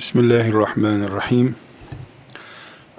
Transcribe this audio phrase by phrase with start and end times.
[0.00, 1.54] Bismillahirrahmanirrahim.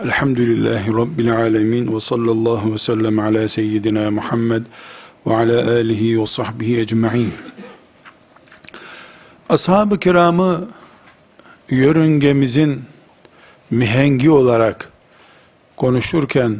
[0.03, 4.61] Elhamdülillahi Rabbil alemin ve sallallahu ve sellem ala seyyidina Muhammed
[5.27, 7.33] ve ala alihi ve sahbihi ecma'in.
[9.49, 10.67] Ashab-ı kiramı
[11.69, 12.83] yörüngemizin
[13.71, 14.91] mihengi olarak
[15.77, 16.57] konuşurken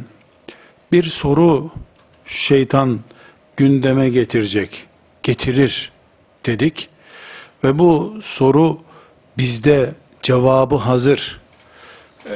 [0.92, 1.70] bir soru
[2.26, 3.00] şeytan
[3.56, 4.86] gündeme getirecek,
[5.22, 5.92] getirir
[6.46, 6.88] dedik
[7.64, 8.78] ve bu soru
[9.38, 11.40] bizde cevabı hazır,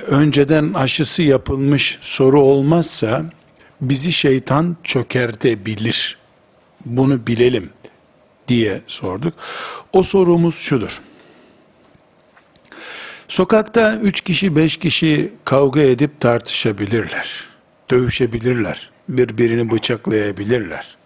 [0.07, 3.25] önceden aşısı yapılmış soru olmazsa
[3.81, 6.19] bizi şeytan çökertebilir.
[6.85, 7.71] Bunu bilelim
[8.49, 9.35] diye sorduk.
[9.93, 11.01] O sorumuz şudur.
[13.29, 17.45] Sokakta üç kişi beş kişi kavga edip tartışabilirler.
[17.91, 18.91] Dövüşebilirler.
[19.09, 20.97] Birbirini bıçaklayabilirler.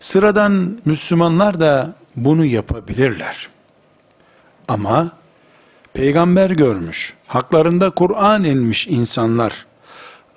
[0.00, 3.48] Sıradan Müslümanlar da bunu yapabilirler.
[4.68, 5.19] Ama
[5.94, 9.66] peygamber görmüş, haklarında Kur'an inmiş insanlar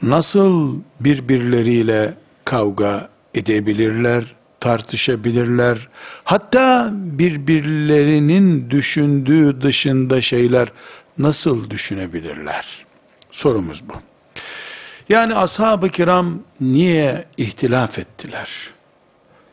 [0.02, 2.14] nasıl birbirleriyle
[2.46, 4.24] kavga edebilirler,
[4.60, 5.90] tartışabilirler.
[6.24, 10.72] Hatta birbirlerinin düşündüğü dışında şeyler
[11.18, 12.86] nasıl düşünebilirler?
[13.32, 13.94] Sorumuz bu.
[15.10, 18.50] Yani ashab-ı kiram niye ihtilaf ettiler?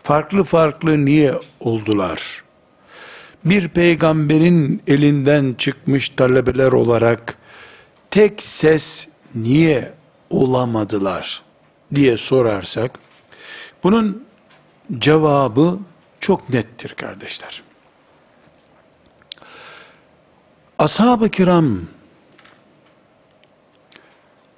[0.02, 2.42] Farklı farklı niye oldular?
[3.44, 7.38] Bir peygamberin elinden çıkmış talebeler olarak
[8.10, 9.92] tek ses niye
[10.31, 11.42] olamadılar
[11.94, 12.98] diye sorarsak
[13.82, 14.25] bunun
[14.98, 15.78] cevabı
[16.20, 17.62] çok nettir kardeşler.
[20.78, 21.81] Ashab-ı kiram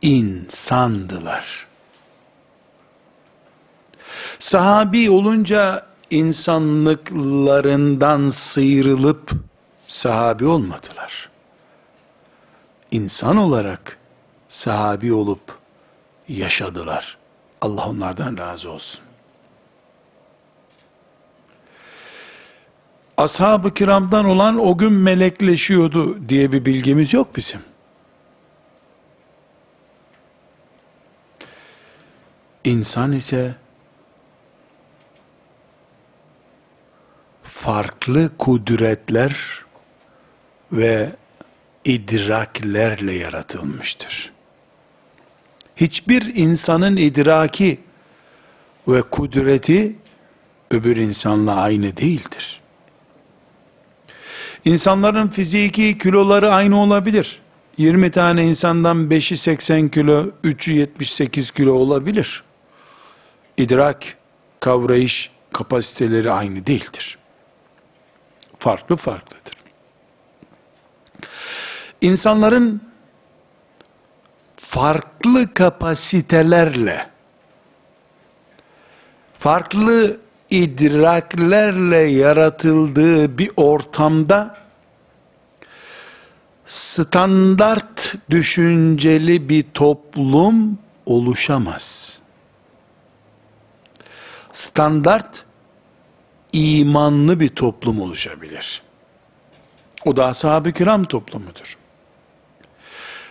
[0.02, 1.66] insandılar.
[4.38, 9.30] Sahabi olunca insanlıklarından sıyrılıp
[9.86, 11.30] sahabi olmadılar.
[12.90, 13.98] İnsan olarak
[14.48, 15.58] sahabi olup
[16.28, 17.18] yaşadılar.
[17.60, 19.00] Allah onlardan razı olsun.
[23.16, 27.60] Ashab-ı kiramdan olan o gün melekleşiyordu diye bir bilgimiz yok bizim.
[32.64, 33.54] İnsan ise
[37.62, 39.36] farklı kudretler
[40.72, 41.10] ve
[41.84, 44.32] idraklerle yaratılmıştır.
[45.76, 47.80] Hiçbir insanın idraki
[48.88, 49.96] ve kudreti
[50.70, 52.60] öbür insanla aynı değildir.
[54.64, 57.38] İnsanların fiziki kiloları aynı olabilir.
[57.78, 62.44] 20 tane insandan 5'i 80 kilo, 3'ü 78 kilo olabilir.
[63.56, 64.16] İdrak,
[64.60, 67.21] kavrayış kapasiteleri aynı değildir.
[68.62, 69.54] Farklı farklıdır.
[72.00, 72.80] İnsanların
[74.56, 77.06] farklı kapasitelerle,
[79.38, 84.56] farklı idraklerle yaratıldığı bir ortamda
[86.66, 92.18] standart düşünceli bir toplum oluşamaz.
[94.52, 95.44] Standart
[96.52, 98.82] imanlı bir toplum oluşabilir.
[100.04, 101.78] O da ashab-ı kiram toplumudur.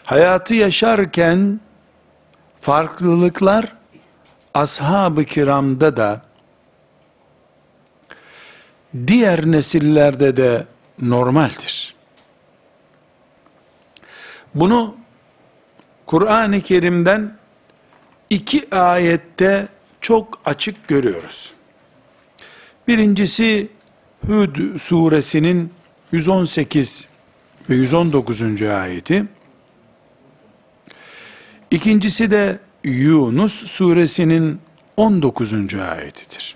[0.03, 1.59] Hayatı yaşarken
[2.61, 3.73] farklılıklar
[4.53, 6.21] ashab-ı kiramda da
[9.07, 10.67] diğer nesillerde de
[11.01, 11.95] normaldir.
[14.55, 14.95] Bunu
[16.05, 17.37] Kur'an-ı Kerim'den
[18.29, 19.67] iki ayette
[20.01, 21.53] çok açık görüyoruz.
[22.87, 23.67] Birincisi
[24.27, 25.73] Hud suresinin
[26.11, 27.07] 118
[27.69, 28.61] ve 119.
[28.61, 29.25] ayeti.
[31.71, 34.61] İkincisi de Yunus suresinin
[34.97, 35.75] 19.
[35.75, 36.55] ayetidir.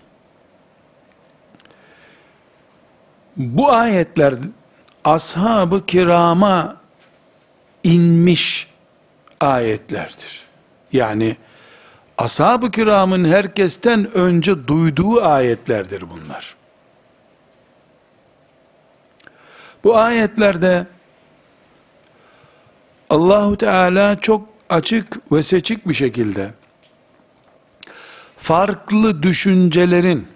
[3.38, 4.34] Bu ayetler
[5.04, 6.82] ashab-ı kirama
[7.84, 8.68] inmiş
[9.40, 10.42] ayetlerdir.
[10.94, 11.38] Yani
[12.18, 16.56] ashab-ı kiramın herkesten önce duyduğu ayetlerdir bunlar.
[19.84, 20.88] Bu ayetlerde
[23.10, 26.54] Allahu Teala çok açık ve seçik bir şekilde
[28.38, 30.28] farklı düşüncelerin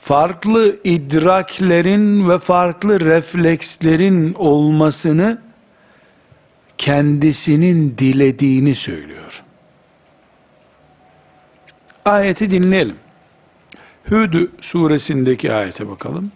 [0.00, 5.42] farklı idraklerin ve farklı reflekslerin olmasını
[6.78, 9.42] kendisinin dilediğini söylüyor.
[12.05, 12.95] Ayeti dinleyelim.
[14.09, 16.31] Hud suresindeki ayete bakalım.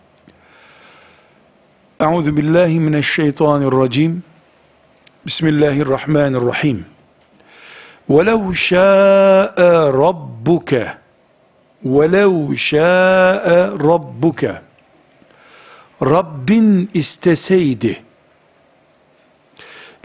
[1.99, 4.23] Euzu billahi mineşşeytanirracim.
[5.25, 6.85] Bismillahirrahmanirrahim.
[8.09, 9.57] وَلَوْ شَاءَ
[10.05, 10.71] رَبُّكَ
[11.85, 13.45] وَلَوْ شَاءَ
[13.77, 14.41] رَبُّكَ
[16.01, 18.03] Rabbin isteseydi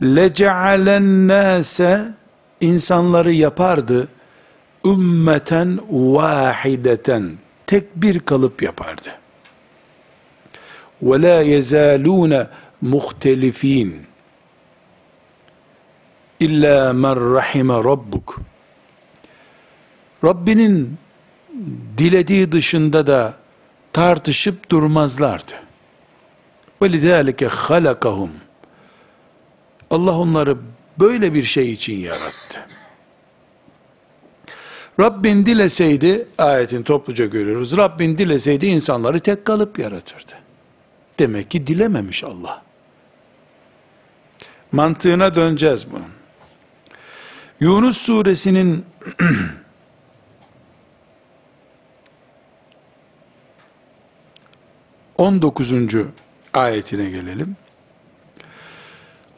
[0.03, 2.09] leca'alen nase
[2.61, 4.09] insanları yapardı
[4.86, 7.32] ümmeten vahideten
[7.68, 9.10] tek bir kalıp yapardı.
[11.02, 12.48] Ve la yezalune
[12.82, 14.06] muhtelifin
[16.40, 18.40] illa men rahime rabbuk.
[20.24, 20.98] Rabbinin
[21.98, 23.34] dilediği dışında da
[23.94, 25.54] tartışıp durmazlardı.
[26.82, 27.50] Ve lidâlike.
[29.90, 30.58] Allah onları
[31.00, 32.75] böyle bir şey için yarattı.
[35.01, 40.33] Rabbin dileseydi, ayetin topluca görüyoruz, Rabbin dileseydi insanları tek kalıp yaratırdı.
[41.19, 42.63] Demek ki dilememiş Allah.
[44.73, 46.13] Mantığına döneceğiz bunun.
[47.61, 48.85] Yunus suresinin
[55.19, 55.73] 19.
[56.55, 57.57] ayetine gelelim.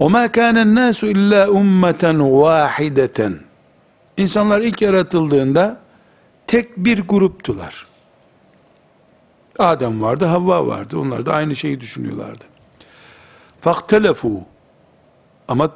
[0.01, 2.05] وَمَا كَانَ النَّاسُ اِلَّا اُمَّةً
[2.41, 3.19] وَاحِدَةً
[4.18, 5.78] İnsanlar ilk yaratıldığında
[6.48, 7.88] tek bir gruptular.
[9.60, 11.00] Adem vardı, Havva vardı.
[11.00, 12.44] Onlar da aynı şeyi düşünüyorlardı.
[13.62, 14.44] Faktelefu
[15.48, 15.72] ama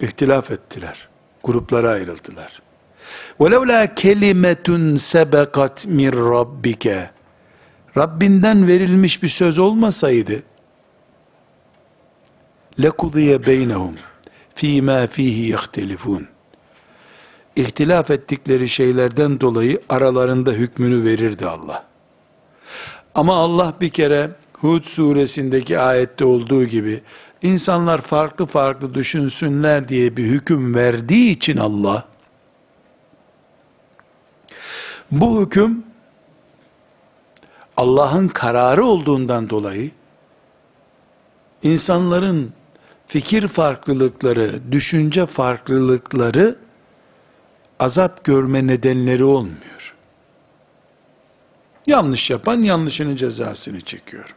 [0.00, 1.08] ihtilaf ettiler.
[1.44, 2.62] Gruplara ayrıldılar.
[3.40, 6.12] Velev la kelimetun sebekat min.
[7.96, 10.42] Rabbinden verilmiş bir söz olmasaydı
[12.82, 13.94] lekudiye beynehum
[14.54, 16.28] fîmâ fîhî yehtelifûn.
[17.56, 21.84] İhtilaf ettikleri şeylerden dolayı aralarında hükmünü verirdi Allah.
[23.14, 27.00] Ama Allah bir kere Hud suresindeki ayette olduğu gibi
[27.42, 32.04] insanlar farklı farklı düşünsünler diye bir hüküm verdiği için Allah
[35.10, 35.84] bu hüküm
[37.76, 39.90] Allah'ın kararı olduğundan dolayı
[41.62, 42.52] insanların
[43.06, 46.56] fikir farklılıkları, düşünce farklılıkları
[47.80, 49.94] azap görme nedenleri olmuyor.
[51.86, 54.36] Yanlış yapan yanlışının cezasını çekiyor.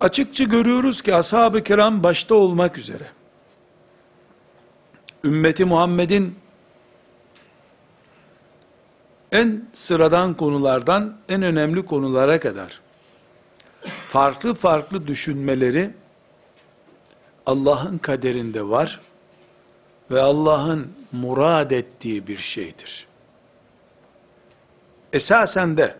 [0.00, 3.04] Açıkça görüyoruz ki ashab-ı kiram başta olmak üzere
[5.24, 6.38] ümmeti Muhammed'in
[9.32, 12.80] en sıradan konulardan en önemli konulara kadar
[14.08, 15.90] farklı farklı düşünmeleri
[17.46, 19.00] Allah'ın kaderinde var
[20.14, 23.06] ve Allah'ın murad ettiği bir şeydir.
[25.12, 25.96] Esasen de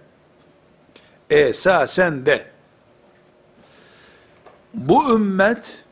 [1.31, 2.47] esasen de
[4.75, 5.85] bu ümmet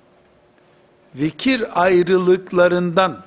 [1.17, 3.25] fikir ayrılıklarından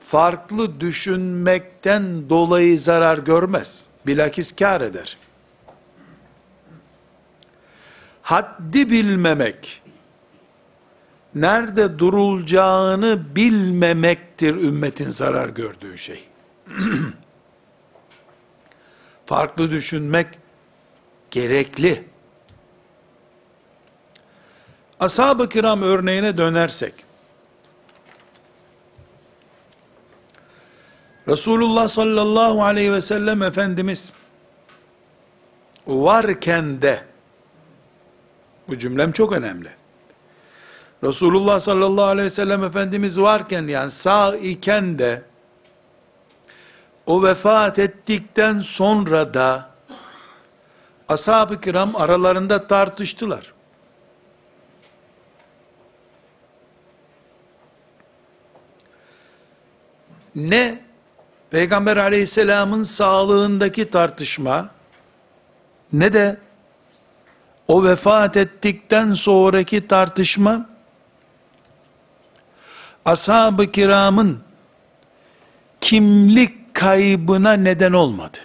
[0.00, 3.86] farklı düşünmekten dolayı zarar görmez.
[4.06, 5.16] Bilakis kar eder.
[8.22, 9.82] Haddi bilmemek,
[11.34, 16.28] nerede durulacağını bilmemektir ümmetin zarar gördüğü şey.
[19.26, 20.26] Farklı düşünmek
[21.30, 22.04] gerekli.
[25.00, 26.94] Ashab-ı kiram örneğine dönersek,
[31.28, 34.12] Resulullah sallallahu aleyhi ve sellem Efendimiz
[35.86, 37.04] varken de
[38.68, 39.68] bu cümlem çok önemli.
[41.04, 45.22] Resulullah sallallahu aleyhi ve sellem Efendimiz varken yani sağ iken de
[47.06, 49.70] o vefat ettikten sonra da
[51.08, 53.54] ashab-ı kiram aralarında tartıştılar.
[60.34, 60.84] Ne
[61.50, 64.70] Peygamber aleyhisselamın sağlığındaki tartışma
[65.92, 66.38] ne de
[67.68, 70.73] o vefat ettikten sonraki tartışma
[73.04, 74.42] ashab-ı kiramın
[75.80, 78.38] kimlik kaybına neden olmadı.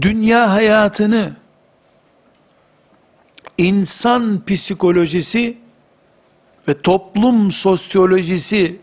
[0.00, 1.32] Dünya hayatını
[3.58, 5.58] insan psikolojisi
[6.68, 8.80] ve toplum sosyolojisi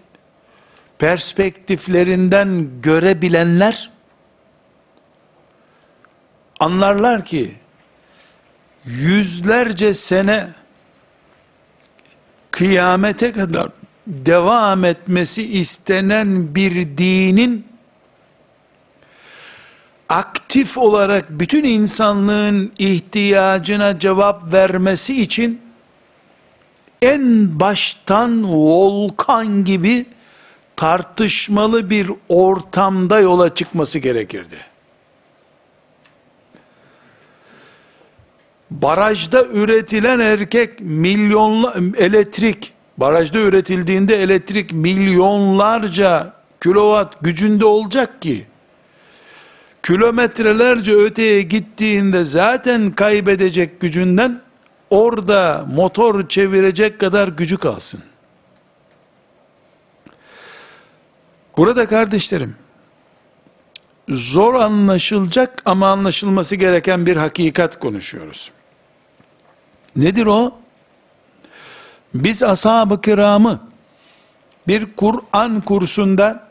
[0.99, 3.91] perspektiflerinden görebilenler
[6.59, 7.60] anlarlar ki
[8.85, 10.47] yüzlerce sene
[12.51, 13.69] kıyamete kadar
[14.07, 17.67] devam etmesi istenen bir dinin
[20.09, 25.61] aktif olarak bütün insanlığın ihtiyacına cevap vermesi için
[27.01, 30.05] en baştan volkan gibi
[30.75, 34.70] tartışmalı bir ortamda yola çıkması gerekirdi.
[38.71, 48.45] Barajda üretilen erkek milyonla elektrik barajda üretildiğinde elektrik milyonlarca kilowatt gücünde olacak ki
[49.83, 54.41] kilometrelerce öteye gittiğinde zaten kaybedecek gücünden
[54.89, 58.01] orada motor çevirecek kadar gücü kalsın.
[61.57, 62.55] Burada kardeşlerim,
[64.09, 68.51] zor anlaşılacak ama anlaşılması gereken bir hakikat konuşuyoruz.
[69.95, 70.53] Nedir o?
[72.13, 73.59] Biz ashab-ı kiramı
[74.67, 76.47] bir Kur'an kursunda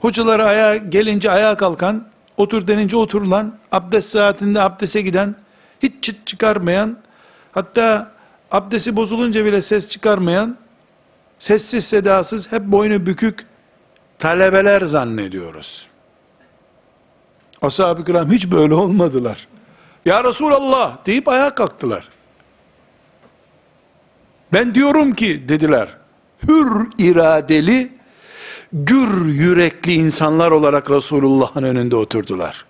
[0.00, 5.34] hocaları ayağa gelince ayağa kalkan, otur denince oturulan, abdest saatinde abdese giden,
[5.82, 6.98] hiç çıt çıkarmayan,
[7.52, 8.12] hatta
[8.50, 10.56] abdesti bozulunca bile ses çıkarmayan,
[11.38, 13.46] sessiz sedasız, hep boynu bükük
[14.18, 15.86] talebeler zannediyoruz.
[17.62, 19.48] Ashab-ı kiram hiç böyle olmadılar.
[20.04, 22.08] Ya Resulallah deyip ayağa kalktılar.
[24.54, 25.88] Ben diyorum ki dediler,
[26.48, 27.92] hür iradeli,
[28.72, 32.64] gür yürekli insanlar olarak Resulullah'ın önünde oturdular.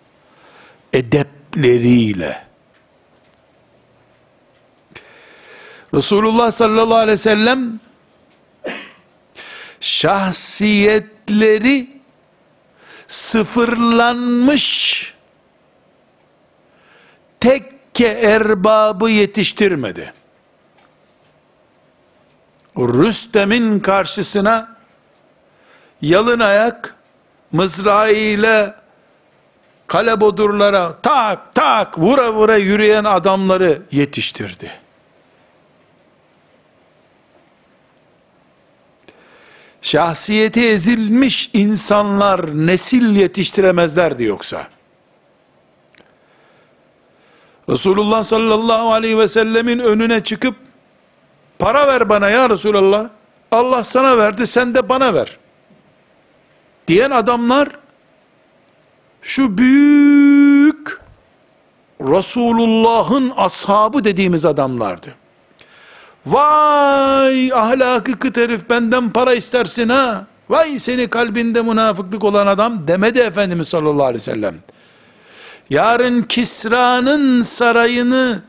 [0.92, 2.44] Edepleriyle.
[5.94, 7.80] Resulullah sallallahu aleyhi ve sellem
[9.80, 11.90] şahsiyetleri
[13.08, 15.14] sıfırlanmış
[17.40, 20.12] tekke erbabı yetiştirmedi.
[22.78, 24.76] Rüstem'in karşısına
[26.02, 26.96] yalın ayak
[27.52, 28.82] mızrağıyla
[29.86, 34.70] kale bodurlara tak tak vura vura yürüyen adamları yetiştirdi.
[39.82, 44.68] Şahsiyeti ezilmiş insanlar nesil yetiştiremezlerdi yoksa.
[47.68, 50.56] Resulullah sallallahu aleyhi ve sellemin önüne çıkıp
[51.64, 53.08] para ver bana ya Resulallah.
[53.50, 55.38] Allah sana verdi sen de bana ver.
[56.88, 57.68] Diyen adamlar
[59.22, 61.00] şu büyük
[62.00, 65.14] Resulullah'ın ashabı dediğimiz adamlardı.
[66.26, 70.26] Vay ahlakı kıt herif benden para istersin ha.
[70.48, 74.54] Vay seni kalbinde münafıklık olan adam demedi Efendimiz sallallahu aleyhi ve sellem.
[75.70, 78.42] Yarın Kisra'nın sarayını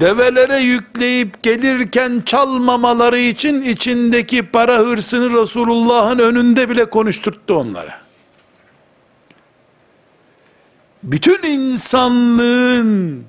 [0.00, 8.00] develere yükleyip gelirken çalmamaları için içindeki para hırsını Resulullah'ın önünde bile konuşturttu onlara.
[11.02, 13.24] Bütün insanlığın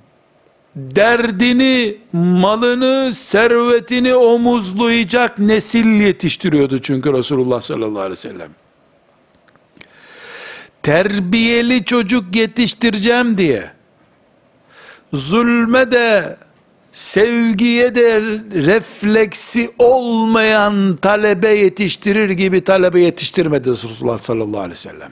[0.76, 8.52] derdini, malını, servetini omuzlayacak nesil yetiştiriyordu çünkü Resulullah sallallahu aleyhi ve sellem.
[10.84, 13.72] Terbiyeli çocuk yetiştireceğim diye,
[15.14, 16.38] zulme de,
[16.98, 18.22] sevgiye de
[18.66, 25.12] refleksi olmayan talebe yetiştirir gibi talebe yetiştirmedi Resulullah sallallahu aleyhi ve sellem.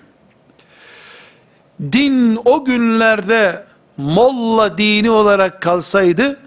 [1.91, 3.63] Din o günlerde
[3.97, 6.39] molla dini olarak kalsaydı,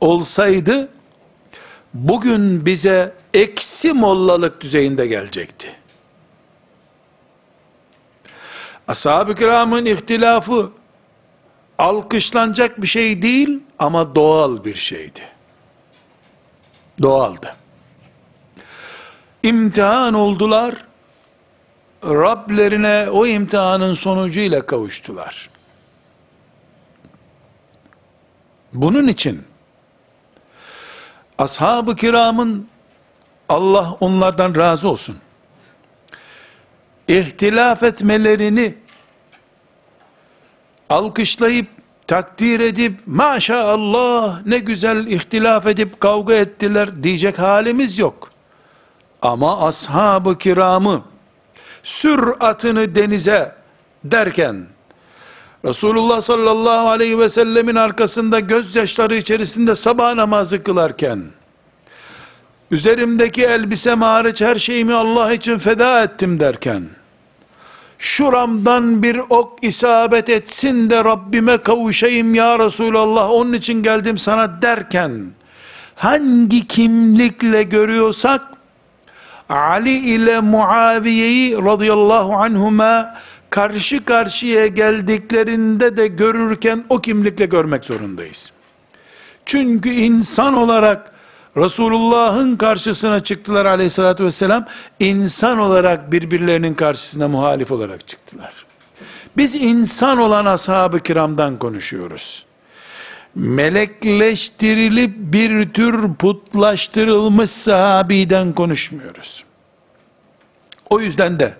[0.00, 0.88] olsaydı,
[1.94, 5.68] bugün bize eksi mollalık düzeyinde gelecekti.
[8.88, 10.70] Ashab-ı kiramın ihtilafı,
[11.78, 15.20] alkışlanacak bir şey değil ama doğal bir şeydi.
[17.02, 17.56] Doğaldı.
[19.42, 20.74] İmtihan oldular,
[22.04, 25.50] Rablerine o imtihanın sonucuyla kavuştular.
[28.72, 29.42] Bunun için
[31.38, 32.68] ashab-ı kiramın
[33.48, 35.16] Allah onlardan razı olsun.
[37.08, 38.74] İhtilaf etmelerini
[40.90, 41.66] alkışlayıp
[42.06, 48.30] takdir edip maşallah ne güzel ihtilaf edip kavga ettiler diyecek halimiz yok.
[49.22, 51.02] Ama ashab-ı kiramı
[51.82, 53.54] sür atını denize
[54.04, 54.66] derken
[55.64, 61.22] Resulullah sallallahu aleyhi ve sellemin arkasında gözyaşları içerisinde sabah namazı kılarken,
[62.70, 66.84] üzerimdeki elbise hariç her şeyimi Allah için feda ettim derken,
[68.04, 75.24] şuramdan bir ok isabet etsin de Rabbime kavuşayım ya Resulallah onun için geldim sana derken,
[75.94, 78.42] hangi kimlikle görüyorsak,
[79.48, 83.14] Ali ile Muaviye'yi radıyallahu anhuma
[83.50, 88.52] karşı karşıya geldiklerinde de görürken o kimlikle görmek zorundayız.
[89.46, 91.13] Çünkü insan olarak
[91.56, 94.66] Resulullah'ın karşısına çıktılar aleyhissalatü vesselam,
[95.00, 98.52] insan olarak birbirlerinin karşısına muhalif olarak çıktılar.
[99.36, 102.44] Biz insan olan ashab-ı kiramdan konuşuyoruz.
[103.34, 109.44] Melekleştirilip bir tür putlaştırılmış sahabiden konuşmuyoruz.
[110.90, 111.54] O yüzden de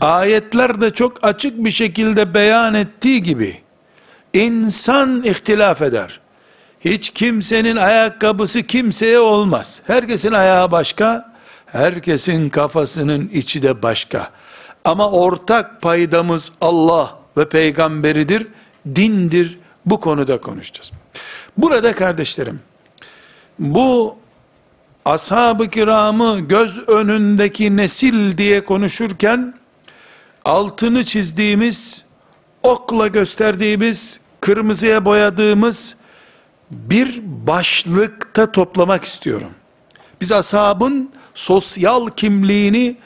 [0.00, 3.60] ayetler de çok açık bir şekilde beyan ettiği gibi
[4.32, 6.20] insan ihtilaf eder.
[6.86, 9.80] Hiç kimsenin ayakkabısı kimseye olmaz.
[9.86, 11.32] Herkesin ayağı başka,
[11.66, 14.30] herkesin kafasının içi de başka.
[14.84, 18.46] Ama ortak paydamız Allah ve peygamberidir,
[18.94, 19.58] dindir.
[19.86, 20.92] Bu konuda konuşacağız.
[21.56, 22.60] Burada kardeşlerim,
[23.58, 24.16] bu
[25.04, 29.54] ashab-ı kiramı göz önündeki nesil diye konuşurken,
[30.44, 32.04] altını çizdiğimiz,
[32.62, 35.96] okla gösterdiğimiz, kırmızıya boyadığımız
[36.70, 39.50] bir başlıkta toplamak istiyorum.
[40.20, 42.96] Biz ashabın sosyal kimliğini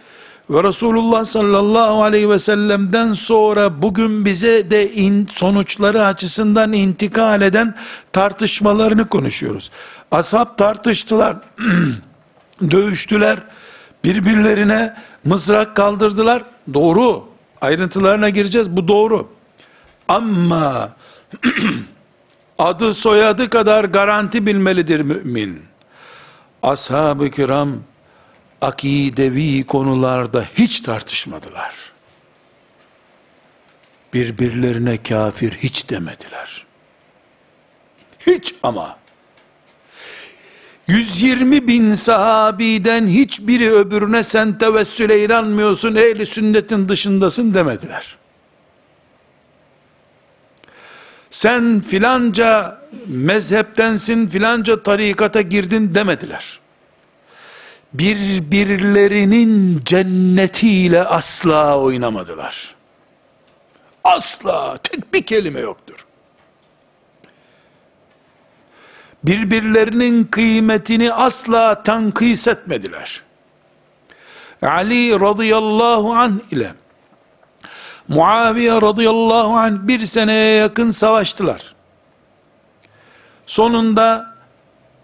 [0.50, 7.74] ve Resulullah sallallahu aleyhi ve sellem'den sonra bugün bize de in, sonuçları açısından intikal eden
[8.12, 9.70] tartışmalarını konuşuyoruz.
[10.10, 11.36] Ashab tartıştılar,
[12.70, 13.38] dövüştüler,
[14.04, 16.42] birbirlerine mızrak kaldırdılar.
[16.74, 17.24] Doğru,
[17.60, 19.28] ayrıntılarına gireceğiz, bu doğru.
[20.08, 20.88] Ama
[22.60, 25.62] adı soyadı kadar garanti bilmelidir mümin.
[26.62, 27.72] Ashab-ı kiram
[28.60, 31.74] akidevi konularda hiç tartışmadılar.
[34.14, 36.66] Birbirlerine kafir hiç demediler.
[38.26, 38.98] Hiç ama.
[40.86, 48.19] 120 bin sahabiden hiçbiri öbürüne sen tevessüle inanmıyorsun, ehli sünnetin dışındasın demediler.
[51.30, 56.60] Sen filanca mezheptensin, filanca tarikata girdin demediler
[57.92, 62.74] birbirlerinin cennetiyle asla oynamadılar.
[64.04, 66.06] Asla tek bir kelime yoktur.
[69.24, 73.22] Birbirlerinin kıymetini asla tankis etmediler.
[74.62, 76.74] Ali radıyallahu anh ile
[78.10, 81.74] Muaviye radıyallahu anh bir seneye yakın savaştılar.
[83.46, 84.34] Sonunda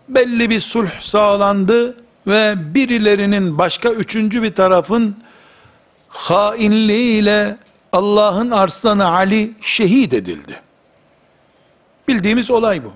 [0.09, 5.17] belli bir sulh sağlandı ve birilerinin başka üçüncü bir tarafın
[6.09, 7.57] hainliğiyle
[7.93, 10.61] Allah'ın arslanı Ali şehit edildi.
[12.09, 12.93] Bildiğimiz olay bu.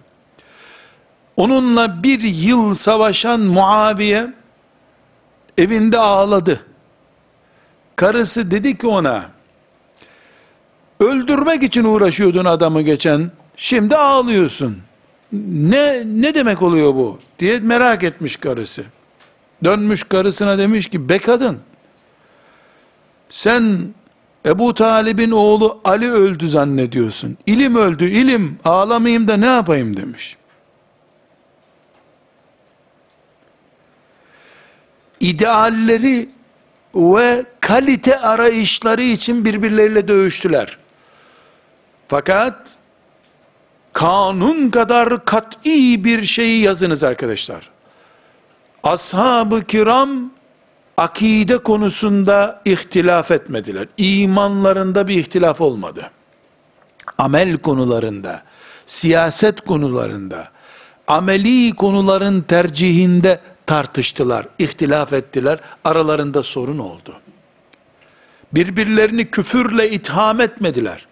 [1.36, 4.34] Onunla bir yıl savaşan Muaviye
[5.58, 6.66] evinde ağladı.
[7.96, 9.39] Karısı dedi ki ona,
[11.00, 14.78] öldürmek için uğraşıyordun adamı geçen, şimdi ağlıyorsun.
[15.32, 17.18] Ne, ne demek oluyor bu?
[17.38, 18.84] diye merak etmiş karısı.
[19.64, 21.58] Dönmüş karısına demiş ki be kadın
[23.30, 23.94] sen
[24.46, 27.36] Ebu Talib'in oğlu Ali öldü zannediyorsun.
[27.46, 30.36] İlim öldü ilim ağlamayayım da ne yapayım demiş.
[35.20, 36.28] İdealleri
[36.94, 40.79] ve kalite arayışları için birbirleriyle dövüştüler.
[42.10, 42.78] Fakat
[43.92, 47.70] kanun kadar kat'i bir şeyi yazınız arkadaşlar
[48.82, 50.10] ashab-ı kiram
[50.96, 53.88] akide konusunda ihtilaf etmediler.
[53.96, 56.10] İmanlarında bir ihtilaf olmadı.
[57.18, 58.42] Amel konularında,
[58.86, 60.48] siyaset konularında,
[61.06, 67.20] ameli konuların tercihinde tartıştılar, ihtilaf ettiler, aralarında sorun oldu.
[68.52, 71.09] Birbirlerini küfürle itham etmediler.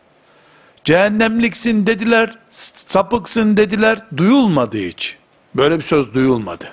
[0.88, 5.16] Cehennemliksin dediler, sapıksın dediler, duyulmadı hiç.
[5.54, 6.72] Böyle bir söz duyulmadı.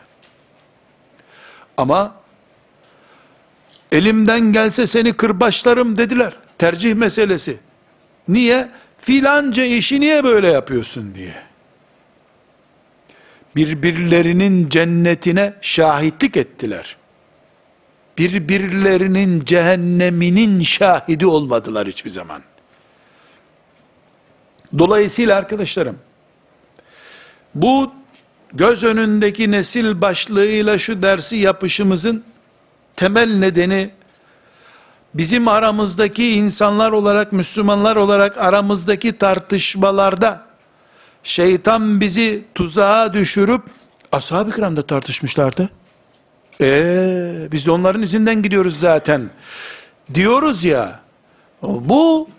[1.78, 2.16] Ama
[3.92, 6.34] elimden gelse seni kırbaçlarım dediler.
[6.58, 7.58] Tercih meselesi.
[8.28, 8.70] Niye?
[8.98, 11.36] Filanca işi niye böyle yapıyorsun diye.
[13.56, 16.98] Birbirlerinin cennetine şahitlik ettiler.
[18.18, 22.42] Birbirlerinin cehenneminin şahidi olmadılar hiçbir zaman.
[24.78, 25.98] Dolayısıyla arkadaşlarım,
[27.56, 27.94] bu
[28.54, 32.24] göz önündeki nesil başlığıyla şu dersi yapışımızın
[32.96, 33.90] temel nedeni
[35.14, 40.46] bizim aramızdaki insanlar olarak Müslümanlar olarak aramızdaki tartışmalarda
[41.24, 43.62] şeytan bizi tuzağa düşürüp
[44.12, 45.70] ashab-ı kiramda tartışmışlardı.
[46.62, 49.30] Ee, biz de onların izinden gidiyoruz zaten.
[50.14, 51.00] Diyoruz ya,
[51.62, 52.30] Bu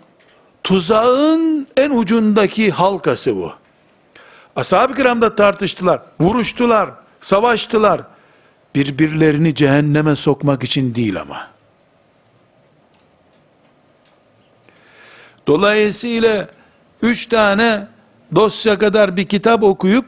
[0.67, 3.53] tuzağın en ucundaki halkası bu.
[4.55, 8.01] Ashab-ı kiramda tartıştılar, vuruştular, savaştılar.
[8.75, 11.47] Birbirlerini cehenneme sokmak için değil ama.
[15.47, 16.47] Dolayısıyla
[17.01, 17.87] üç tane
[18.35, 20.05] dosya kadar bir kitap okuyup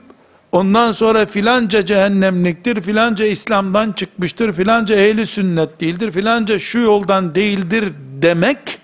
[0.51, 7.93] ondan sonra filanca cehennemliktir, filanca İslam'dan çıkmıştır, filanca ehli sünnet değildir, filanca şu yoldan değildir
[8.21, 8.78] demek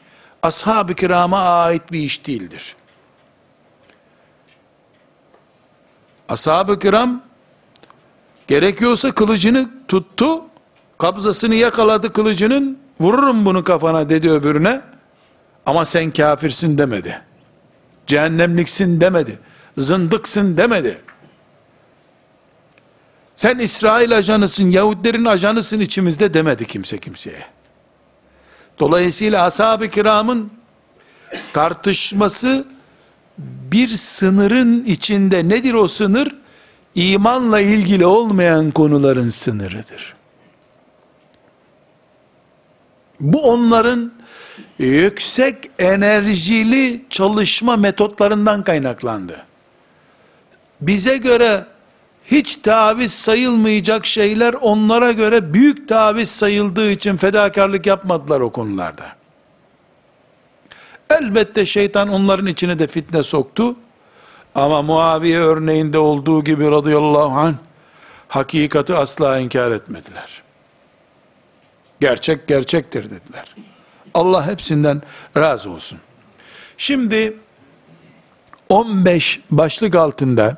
[0.45, 2.75] ashab-ı kirama ait bir iş değildir.
[6.29, 7.21] Ashab-ı kiram
[8.47, 10.41] gerekiyorsa kılıcını tuttu,
[10.97, 14.81] kabzasını yakaladı kılıcının, vururum bunu kafana dedi öbürüne,
[15.65, 17.21] ama sen kafirsin demedi.
[18.07, 19.39] Cehennemliksin demedi.
[19.77, 21.01] Zındıksın demedi.
[23.35, 27.54] Sen İsrail ajanısın, Yahudilerin ajanısın içimizde demedi kimse kimseye.
[28.79, 30.51] Dolayısıyla ashab-ı kiramın
[31.53, 32.65] tartışması
[33.71, 36.35] bir sınırın içinde nedir o sınır?
[36.95, 40.15] İmanla ilgili olmayan konuların sınırıdır.
[43.19, 44.11] Bu onların
[44.79, 49.45] yüksek enerjili çalışma metotlarından kaynaklandı.
[50.81, 51.65] Bize göre
[52.31, 59.05] hiç taviz sayılmayacak şeyler onlara göre büyük taviz sayıldığı için fedakarlık yapmadılar o konularda.
[61.09, 63.75] Elbette şeytan onların içine de fitne soktu.
[64.55, 67.53] Ama Muaviye örneğinde olduğu gibi radıyallahu anh
[68.27, 70.41] hakikati asla inkar etmediler.
[71.99, 73.55] Gerçek gerçektir dediler.
[74.13, 75.01] Allah hepsinden
[75.37, 75.99] razı olsun.
[76.77, 77.37] Şimdi
[78.69, 80.57] 15 başlık altında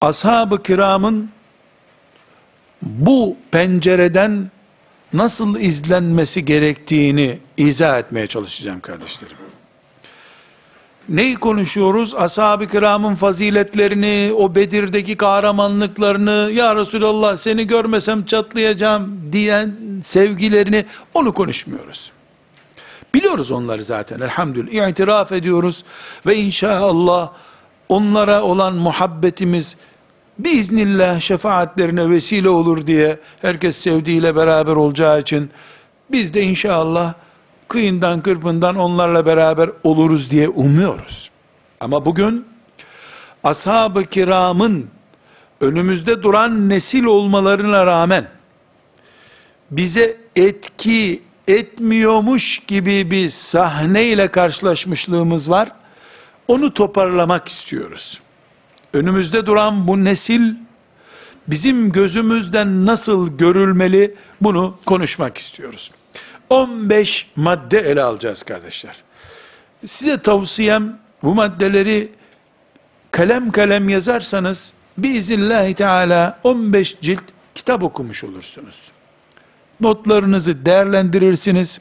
[0.00, 1.30] ashab-ı kiramın
[2.82, 4.50] bu pencereden
[5.12, 9.36] nasıl izlenmesi gerektiğini izah etmeye çalışacağım kardeşlerim.
[11.08, 12.14] Neyi konuşuyoruz?
[12.14, 20.84] Ashab-ı kiramın faziletlerini, o Bedir'deki kahramanlıklarını, ya Resulallah seni görmesem çatlayacağım diyen sevgilerini,
[21.14, 22.12] onu konuşmuyoruz.
[23.14, 24.88] Biliyoruz onları zaten elhamdülillah.
[24.88, 25.84] İtiraf ediyoruz
[26.26, 27.32] ve inşallah
[27.88, 29.76] onlara olan muhabbetimiz
[30.44, 35.50] biiznillah şefaatlerine vesile olur diye herkes sevdiğiyle beraber olacağı için
[36.10, 37.14] biz de inşallah
[37.68, 41.30] kıyından kırpından onlarla beraber oluruz diye umuyoruz.
[41.80, 42.46] Ama bugün
[43.44, 44.86] ashab-ı kiramın
[45.60, 48.28] önümüzde duran nesil olmalarına rağmen
[49.70, 55.72] bize etki etmiyormuş gibi bir sahneyle karşılaşmışlığımız var.
[56.48, 58.20] Onu toparlamak istiyoruz.
[58.94, 60.54] Önümüzde duran bu nesil
[61.48, 65.90] bizim gözümüzden nasıl görülmeli bunu konuşmak istiyoruz.
[66.50, 68.96] 15 madde ele alacağız kardeşler.
[69.86, 72.08] Size tavsiyem bu maddeleri
[73.10, 77.22] kalem kalem yazarsanız biiznillahü teala 15 cilt
[77.54, 78.76] kitap okumuş olursunuz.
[79.80, 81.80] Notlarınızı değerlendirirsiniz.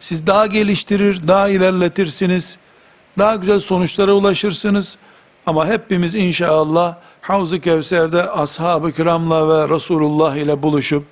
[0.00, 2.58] Siz daha geliştirir, daha ilerletirsiniz.
[3.18, 4.98] Daha güzel sonuçlara ulaşırsınız.
[5.48, 11.04] Ama hepimiz inşallah Havz-ı Kevser'de ashab-ı kiramla ve Resulullah ile buluşup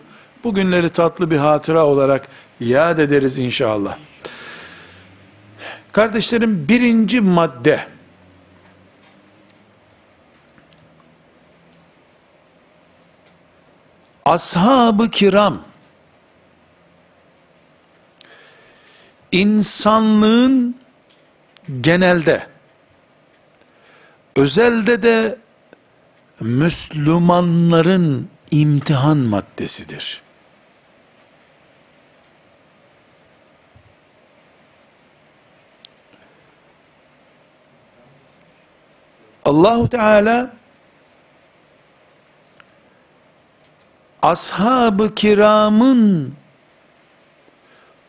[0.45, 2.29] bugünleri tatlı bir hatıra olarak
[2.61, 3.97] yad ederiz inşallah.
[5.93, 7.87] Kardeşlerim birinci madde
[14.25, 15.59] ashab-ı kiram
[19.33, 20.77] insanlığın
[21.81, 22.56] genelde
[24.37, 25.39] özelde de
[26.41, 30.23] Müslümanların imtihan maddesidir.
[39.45, 40.53] Allahu Teala
[44.23, 46.35] ashab-ı kiramın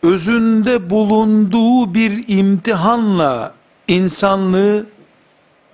[0.04, 3.54] özünde bulunduğu bir imtihanla
[3.88, 4.97] insanlığı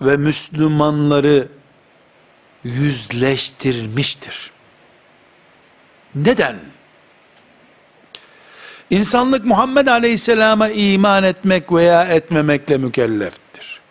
[0.04, 1.48] ve Müslümanları
[2.64, 4.52] yüzleştirmiştir.
[6.16, 6.56] Neden?
[8.90, 13.82] İnsanlık Muhammed Aleyhisselam'a iman etmek veya etmemekle mükelleftir.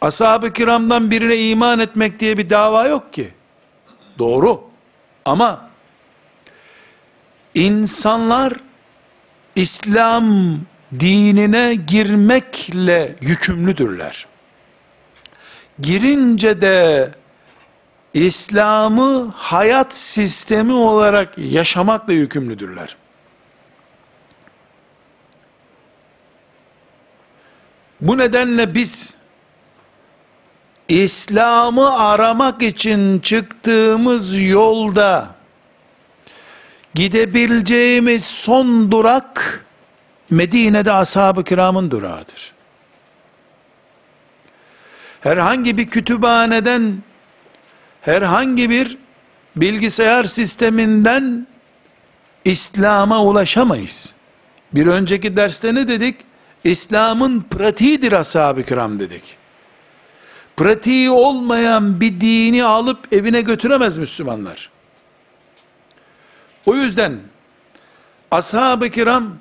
[0.00, 3.28] Ashab-ı kiramdan birine iman etmek diye bir dava yok ki.
[4.18, 4.64] Doğru.
[5.24, 5.70] Ama
[7.54, 8.52] insanlar
[9.56, 10.58] İslam
[11.00, 14.26] dinine girmekle yükümlüdürler.
[15.80, 17.10] Girince de
[18.14, 22.96] İslam'ı hayat sistemi olarak yaşamakla yükümlüdürler.
[28.00, 29.14] Bu nedenle biz
[30.88, 35.34] İslam'ı aramak için çıktığımız yolda
[36.94, 39.65] gidebileceğimiz son durak
[40.30, 42.52] Medine'de ashab-ı kiramın durağıdır.
[45.20, 47.02] Herhangi bir kütüphaneden
[48.00, 48.98] herhangi bir
[49.56, 51.46] bilgisayar sisteminden
[52.44, 54.14] İslam'a ulaşamayız.
[54.72, 56.16] Bir önceki derste ne dedik?
[56.64, 59.36] İslam'ın pratiğidir ashab-ı kiram dedik.
[60.56, 64.70] Pratiği olmayan bir dini alıp evine götüremez Müslümanlar.
[66.66, 67.18] O yüzden
[68.30, 69.38] ashab-ı kiram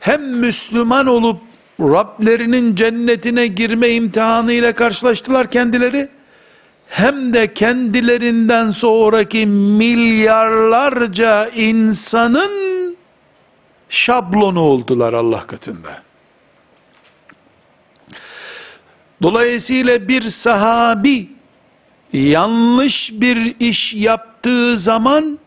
[0.00, 1.40] hem Müslüman olup
[1.80, 6.08] Rablerinin cennetine girme imtihanıyla karşılaştılar kendileri,
[6.88, 12.96] hem de kendilerinden sonraki milyarlarca insanın
[13.88, 16.02] şablonu oldular Allah katında.
[19.22, 21.28] Dolayısıyla bir sahabi
[22.12, 25.38] yanlış bir iş yaptığı zaman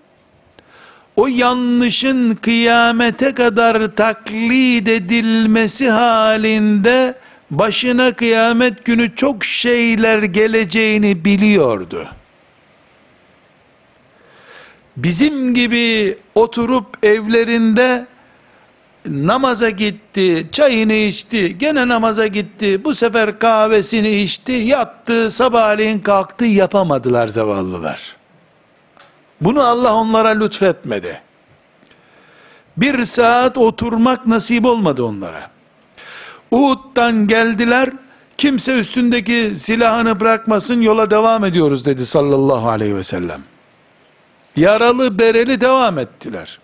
[1.15, 7.15] o yanlışın kıyamete kadar taklit edilmesi halinde
[7.51, 12.07] başına kıyamet günü çok şeyler geleceğini biliyordu.
[14.97, 18.05] Bizim gibi oturup evlerinde
[19.07, 27.27] namaza gitti, çayını içti, gene namaza gitti, bu sefer kahvesini içti, yattı, sabahleyin kalktı yapamadılar
[27.27, 28.22] zavallılar.
[29.41, 31.21] Bunu Allah onlara lütfetmedi.
[32.77, 35.51] Bir saat oturmak nasip olmadı onlara.
[36.51, 37.89] Uhud'dan geldiler,
[38.37, 43.41] kimse üstündeki silahını bırakmasın yola devam ediyoruz dedi sallallahu aleyhi ve sellem.
[44.55, 46.59] Yaralı bereli devam ettiler.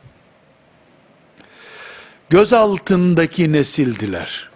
[2.29, 4.49] Göz altındaki nesildiler.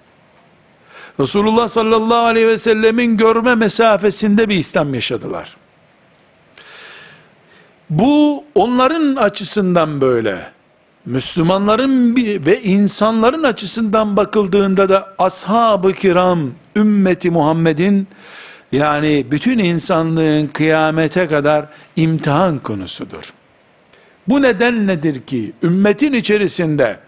[1.19, 5.57] Resulullah sallallahu aleyhi ve sellemin görme mesafesinde bir İslam yaşadılar.
[7.89, 10.53] Bu onların açısından böyle.
[11.05, 12.15] Müslümanların
[12.45, 18.07] ve insanların açısından bakıldığında da ashab-ı kiram ümmeti Muhammed'in
[18.71, 21.65] yani bütün insanlığın kıyamete kadar
[21.95, 23.33] imtihan konusudur.
[24.27, 26.99] Bu neden nedir ki ümmetin içerisinde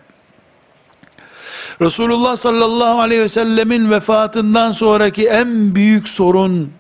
[1.82, 6.72] Resulullah sallallahu aleyhi ve sellemin vefatından sonraki en büyük sorun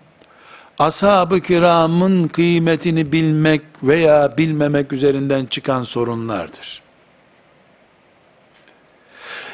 [0.79, 6.81] ashab-ı kiramın kıymetini bilmek veya bilmemek üzerinden çıkan sorunlardır.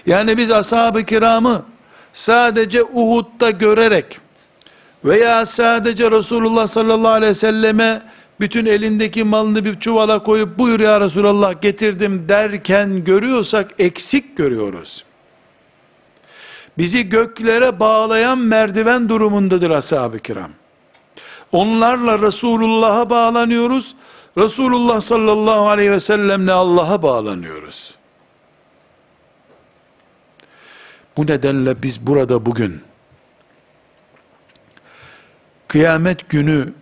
[0.05, 1.65] Yani biz ashab-ı kiramı
[2.13, 4.19] sadece Uhud'da görerek
[5.05, 8.01] veya sadece Resulullah sallallahu aleyhi ve selleme
[8.39, 15.05] bütün elindeki malını bir çuvala koyup buyur ya Resulallah getirdim derken görüyorsak eksik görüyoruz.
[16.77, 20.51] Bizi göklere bağlayan merdiven durumundadır ashab-ı kiram.
[21.51, 23.95] Onlarla Resulullah'a bağlanıyoruz.
[24.37, 27.95] Resulullah sallallahu aleyhi ve sellemle Allah'a bağlanıyoruz.
[31.17, 32.81] Bu nedenle biz burada bugün
[35.67, 36.73] kıyamet günü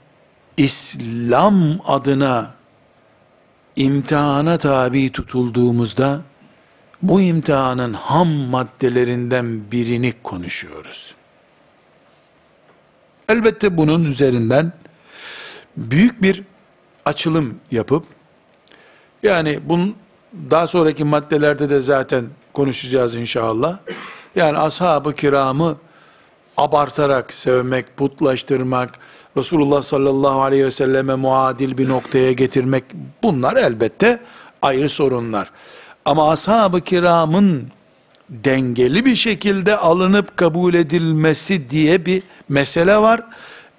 [0.58, 2.56] İslam adına
[3.76, 6.22] imtihana tabi tutulduğumuzda
[7.02, 11.16] bu imtihanın ham maddelerinden birini konuşuyoruz.
[13.30, 14.74] Elbette bunun üzerinden
[15.78, 16.44] büyük bir
[17.06, 18.06] açılım yapıp
[19.24, 19.96] yani bunun
[20.52, 23.78] daha sonraki maddelerde de zaten konuşacağız inşallah.
[24.36, 25.78] Yani ashab-ı kiramı
[26.58, 29.00] abartarak sevmek, putlaştırmak,
[29.38, 32.84] Resulullah sallallahu aleyhi ve selleme muadil bir noktaya getirmek
[33.24, 34.20] bunlar elbette
[34.62, 35.52] ayrı sorunlar.
[36.06, 37.68] Ama ashab-ı kiramın
[38.30, 43.24] dengeli bir şekilde alınıp kabul edilmesi diye bir mesele var.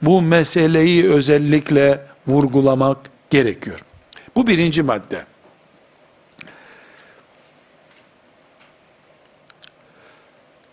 [0.03, 2.99] Bu meseleyi özellikle vurgulamak
[3.31, 3.81] gerekiyor.
[4.37, 5.25] Bu birinci madde.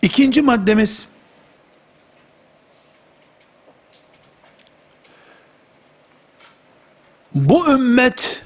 [0.02, 1.08] İkinci maddemiz
[7.34, 8.42] bu ümmet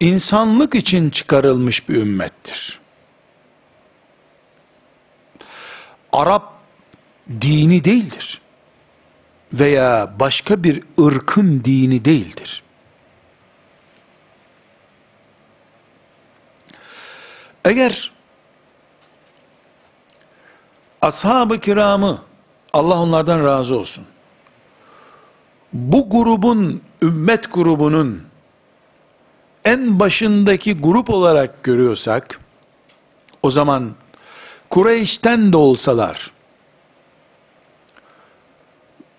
[0.00, 2.83] insanlık için çıkarılmış bir ümmettir.
[6.14, 6.52] Arap
[7.40, 8.40] dini değildir.
[9.52, 12.62] Veya başka bir ırkın dini değildir.
[17.64, 18.10] Eğer
[21.00, 22.22] ashab-ı kiramı
[22.72, 24.04] Allah onlardan razı olsun.
[25.74, 28.22] bu grubun, ümmet grubunun
[29.64, 32.40] en başındaki grup olarak görüyorsak,
[33.42, 33.94] o zaman
[34.74, 36.30] Kureyş'ten de olsalar,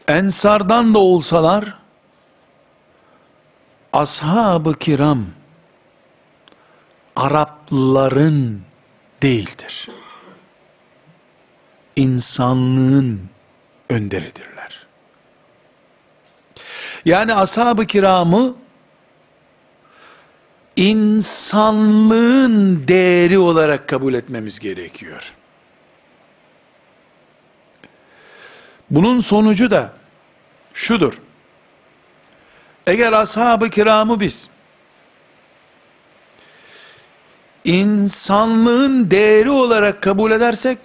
[0.07, 1.73] Ensardan da olsalar,
[3.93, 5.25] ashab-ı kiram,
[7.15, 8.61] Arapların
[9.23, 9.87] değildir.
[11.95, 13.21] İnsanlığın
[13.89, 14.87] önderidirler.
[17.05, 18.55] Yani ashab-ı kiramı
[20.75, 21.67] insanlığın
[22.87, 25.33] değeri olarak kabul etmemiz gerekiyor.
[28.95, 29.93] Bunun sonucu da
[30.73, 31.13] şudur.
[32.87, 34.49] Eğer ashab-ı kiramı biz
[37.65, 40.79] insanlığın değeri olarak kabul edersek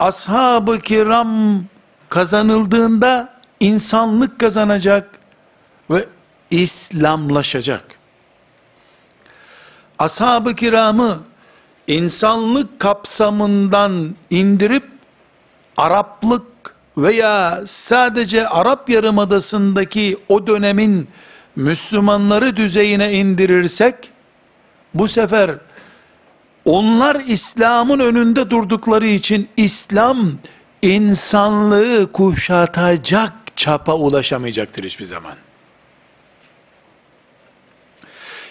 [0.00, 1.64] ashab-ı kiram
[2.08, 5.18] kazanıldığında insanlık kazanacak
[5.90, 6.06] ve
[6.50, 7.84] İslamlaşacak.
[9.98, 11.22] Ashab-ı kiramı
[11.86, 14.91] insanlık kapsamından indirip
[15.76, 16.42] Araplık
[16.96, 21.08] veya sadece Arap Yarımadası'ndaki o dönemin
[21.56, 23.94] Müslümanları düzeyine indirirsek
[24.94, 25.50] bu sefer
[26.64, 30.30] onlar İslam'ın önünde durdukları için İslam
[30.82, 35.34] insanlığı kuşatacak çapa ulaşamayacaktır hiçbir zaman.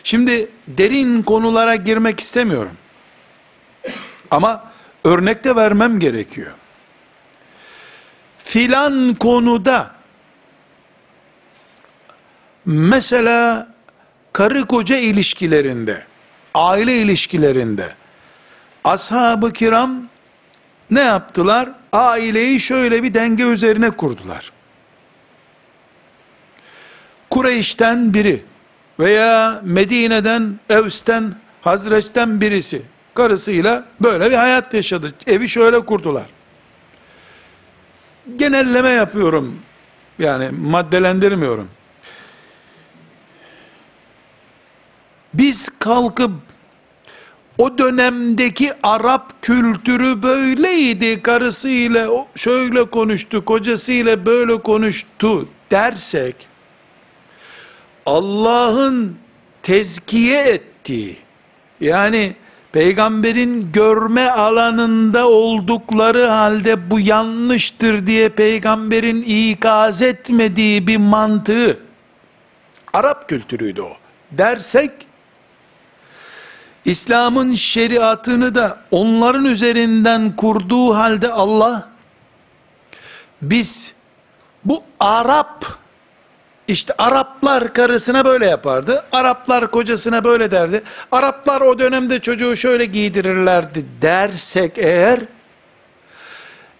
[0.03, 2.77] Şimdi derin konulara girmek istemiyorum.
[4.31, 4.71] Ama
[5.03, 6.55] örnek de vermem gerekiyor.
[8.51, 9.91] Filan konuda
[12.65, 13.67] mesela
[14.33, 16.05] karı koca ilişkilerinde,
[16.53, 17.95] aile ilişkilerinde
[18.83, 20.03] ashab-ı kiram
[20.89, 21.69] ne yaptılar?
[21.91, 24.51] Aileyi şöyle bir denge üzerine kurdular.
[27.29, 28.43] Kureyş'ten biri
[28.99, 32.81] veya Medine'den, Evs'ten, Hazreç'ten birisi
[33.13, 35.13] karısıyla böyle bir hayat yaşadı.
[35.27, 36.40] Evi şöyle kurdular.
[38.37, 39.59] Genelleme yapıyorum.
[40.19, 41.67] Yani maddelendirmiyorum.
[45.33, 46.31] Biz kalkıp
[47.57, 51.21] o dönemdeki Arap kültürü böyleydi.
[51.21, 56.35] Karısıyla şöyle konuştu, kocasıyla böyle konuştu dersek
[58.05, 59.17] Allah'ın
[59.63, 61.17] tezkiye ettiği
[61.81, 62.35] yani
[62.71, 71.79] peygamberin görme alanında oldukları halde bu yanlıştır diye peygamberin ikaz etmediği bir mantığı.
[72.93, 73.91] Arap kültürüydü o.
[74.31, 74.91] Dersek
[76.85, 81.89] İslam'ın şeriatını da onların üzerinden kurduğu halde Allah
[83.41, 83.93] biz
[84.65, 85.80] bu Arap
[86.71, 89.05] işte Araplar karısına böyle yapardı.
[89.11, 90.81] Araplar kocasına böyle derdi.
[91.11, 95.19] Araplar o dönemde çocuğu şöyle giydirirlerdi dersek eğer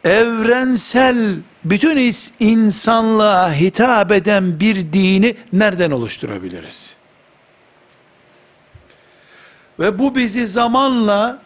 [0.03, 6.95] evrensel bütün insanlığa hitap eden bir dini nereden oluşturabiliriz?
[9.79, 11.39] Ve bu bizi zamanla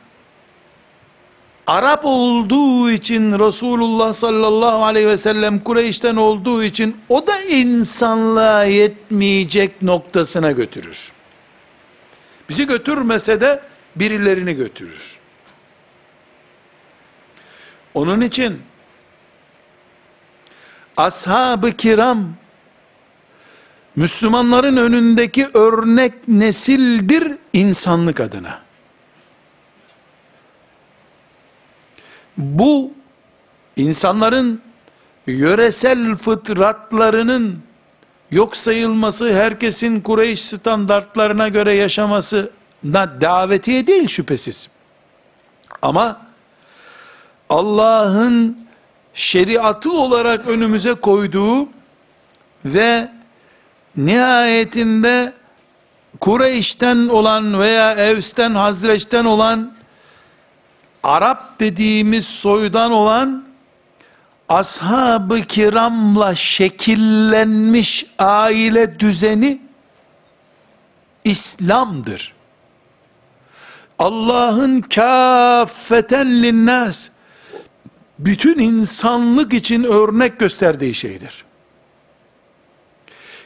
[1.68, 9.82] Arap olduğu için Resulullah sallallahu aleyhi ve sellem Kureyş'ten olduğu için o da insanlığa yetmeyecek
[9.82, 11.12] noktasına götürür.
[12.50, 13.62] Bizi götürmese de
[13.96, 15.20] birilerini götürür.
[17.94, 18.62] Onun için
[20.98, 22.34] ashab-ı kiram
[23.96, 28.65] Müslümanların önündeki örnek nesildir insanlık adına.
[32.38, 32.94] Bu
[33.76, 34.62] insanların
[35.28, 37.60] yöresel fıtratlarının
[38.32, 44.70] yok sayılması, herkesin Kureyş standartlarına göre yaşamasına davetiye değil şüphesiz.
[45.82, 46.22] Ama
[47.50, 48.58] Allah'ın
[49.14, 51.68] şeriatı olarak önümüze koyduğu
[52.66, 53.10] ve
[53.98, 55.34] nihayetinde
[56.20, 59.75] Kureyş'ten olan veya Evs'ten, Hazreç'ten olan
[61.06, 63.46] Arap dediğimiz soydan olan
[64.50, 69.62] ashab-ı kiramla şekillenmiş aile düzeni
[71.24, 72.34] İslam'dır.
[74.00, 77.10] Allah'ın kâffeten linnas
[78.20, 81.46] bütün insanlık için örnek gösterdiği şeydir.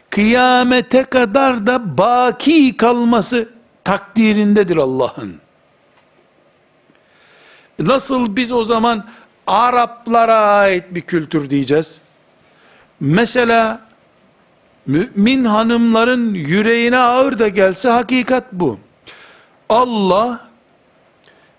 [0.09, 3.49] Kıyamete kadar da baki kalması
[3.83, 5.48] takdirindedir Allah'ın.
[7.79, 9.05] Nasıl biz o zaman
[9.47, 12.01] Araplara ait bir kültür diyeceğiz?
[12.99, 13.81] Mesela
[14.85, 18.79] mümin hanımların yüreğine ağır da gelse hakikat bu.
[19.69, 20.49] Allah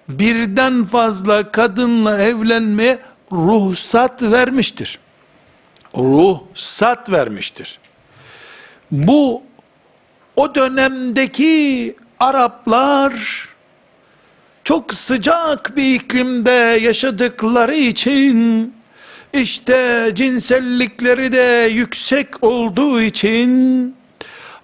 [0.09, 2.99] birden fazla kadınla evlenmeye
[3.33, 4.99] ruhsat vermiştir.
[5.97, 7.79] Ruhsat vermiştir.
[8.91, 9.43] Bu
[10.37, 13.49] o dönemdeki Araplar
[14.71, 18.75] çok sıcak bir iklimde yaşadıkları için
[19.33, 23.95] işte cinsellikleri de yüksek olduğu için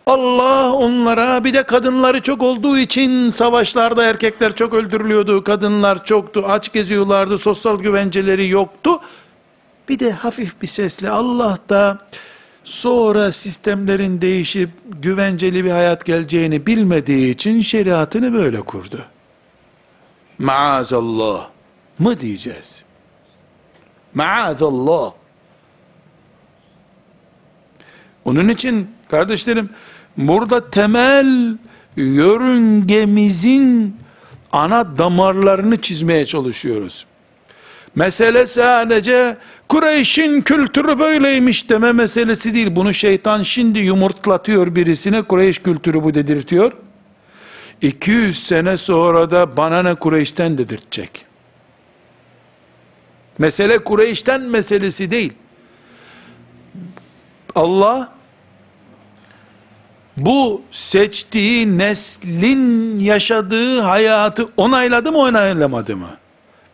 [0.07, 6.73] Allah onlara bir de kadınları çok olduğu için savaşlarda erkekler çok öldürülüyordu, kadınlar çoktu, aç
[6.73, 8.91] geziyorlardı, sosyal güvenceleri yoktu.
[9.89, 11.99] Bir de hafif bir sesle Allah da
[12.65, 14.71] sonra sistemlerin değişip
[15.03, 19.07] güvenceli bir hayat geleceğini bilmediği için şeriatını böyle kurdu.
[20.39, 21.49] Maazallah
[21.99, 22.85] mı diyeceğiz?
[24.15, 25.13] Maazallah.
[28.25, 29.71] Onun için kardeşlerim
[30.17, 31.59] burada temel
[31.97, 33.97] yörüngemizin
[34.53, 37.07] ana damarlarını çizmeye çalışıyoruz.
[37.95, 39.37] Mesele sadece
[39.69, 42.77] Kureyş'in kültürü böyleymiş deme meselesi değil.
[42.77, 46.73] Bunu şeytan şimdi yumurtlatıyor birisine Kureyş kültürü bu dedirtiyor.
[47.83, 51.27] 200 sene sonra da bana ne Kureyş'ten dedirtecek.
[53.39, 55.33] Mesele Kureyş'ten meselesi değil.
[57.55, 58.13] Allah
[60.17, 66.17] bu seçtiği neslin yaşadığı hayatı onayladı mı onaylamadı mı?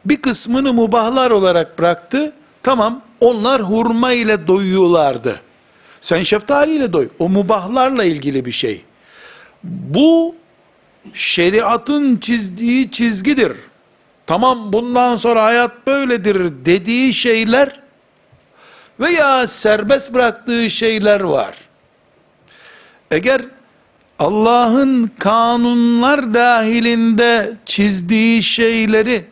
[0.05, 2.32] Bir kısmını mubahlar olarak bıraktı.
[2.62, 5.40] Tamam onlar hurma ile doyuyorlardı.
[6.00, 7.09] Sen şeftaliyle doy.
[7.18, 8.84] O mubahlarla ilgili bir şey.
[9.64, 10.34] Bu
[11.14, 13.53] şeriatın çizdiği çizgidir.
[14.26, 17.80] Tamam bundan sonra hayat böyledir dediği şeyler
[19.00, 21.55] veya serbest bıraktığı şeyler var.
[23.11, 23.42] Eğer
[24.18, 29.24] Allah'ın kanunlar dahilinde çizdiği şeyleri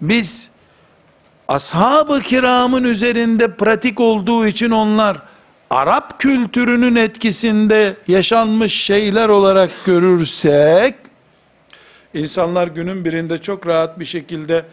[0.00, 0.50] biz
[1.48, 5.18] ashab-ı kiramın üzerinde pratik olduğu için onlar
[5.70, 10.94] Arap kültürünün etkisinde yaşanmış şeyler olarak görürsek
[12.14, 14.64] insanlar günün birinde çok rahat bir şekilde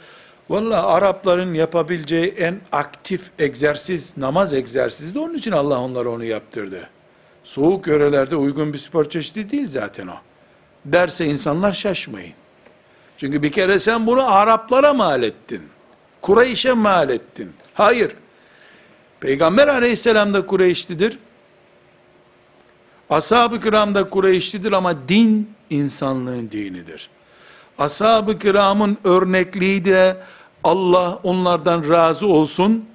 [0.49, 6.89] valla Arapların yapabileceği en aktif egzersiz namaz egzersizi de onun için Allah onlara onu yaptırdı.
[7.43, 10.15] Soğuk yörelerde uygun bir spor çeşidi değil zaten o.
[10.85, 12.33] Derse insanlar şaşmayın.
[13.17, 15.61] Çünkü bir kere sen bunu Araplara mal ettin.
[16.21, 17.51] Kureyş'e mal ettin.
[17.73, 18.11] Hayır.
[19.19, 21.19] Peygamber aleyhisselam da Kureyşlidir.
[23.09, 27.09] Ashab-ı kiram da Kureyşlidir ama din insanlığın dinidir.
[27.77, 30.17] Ashab-ı kiramın örnekliği de
[30.63, 32.85] Allah onlardan razı olsun.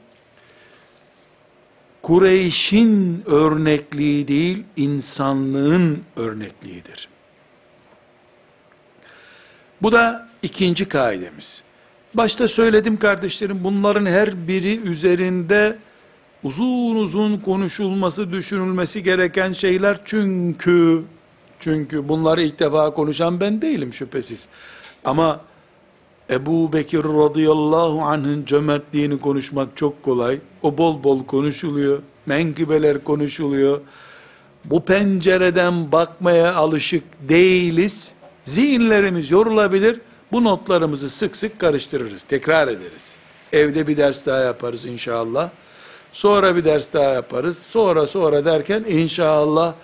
[2.03, 7.09] Kureyş'in örnekliği değil, insanlığın örnekliğidir.
[9.83, 11.62] Bu da ikinci kaidemiz.
[12.14, 15.79] Başta söyledim kardeşlerim, bunların her biri üzerinde
[16.45, 21.03] uzun uzun konuşulması, düşünülmesi gereken şeyler çünkü
[21.59, 24.49] çünkü bunları ilk defa konuşan ben değilim şüphesiz.
[25.05, 25.40] Ama
[26.30, 30.38] Ebu Bekir radıyallahu anh'ın cömertliğini konuşmak çok kolay.
[30.62, 32.03] O bol bol konuşuluyor.
[32.26, 33.80] Menkıbeler konuşuluyor.
[34.64, 38.12] Bu pencereden bakmaya alışık değiliz.
[38.43, 40.01] Zihinlerimiz yorulabilir.
[40.32, 42.22] Bu notlarımızı sık sık karıştırırız.
[42.22, 43.16] Tekrar ederiz.
[43.53, 45.51] Evde bir ders daha yaparız inşallah.
[46.12, 47.58] Sonra bir ders daha yaparız.
[47.58, 49.74] Sonra sonra derken inşallah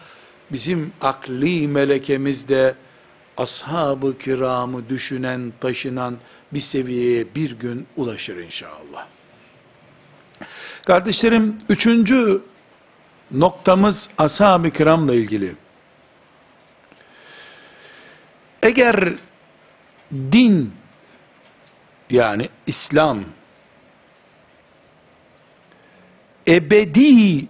[0.52, 2.74] bizim akli melekemizde
[3.36, 6.16] ashab-ı kiramı düşünen, taşınan
[6.52, 9.06] bir seviyeye bir gün ulaşır inşallah.
[10.86, 12.42] Kardeşlerim, üçüncü
[13.30, 15.54] noktamız ashab-ı kiramla ilgili.
[18.62, 19.12] Eğer
[20.12, 20.72] din,
[22.10, 23.18] yani İslam,
[26.48, 27.46] ebedi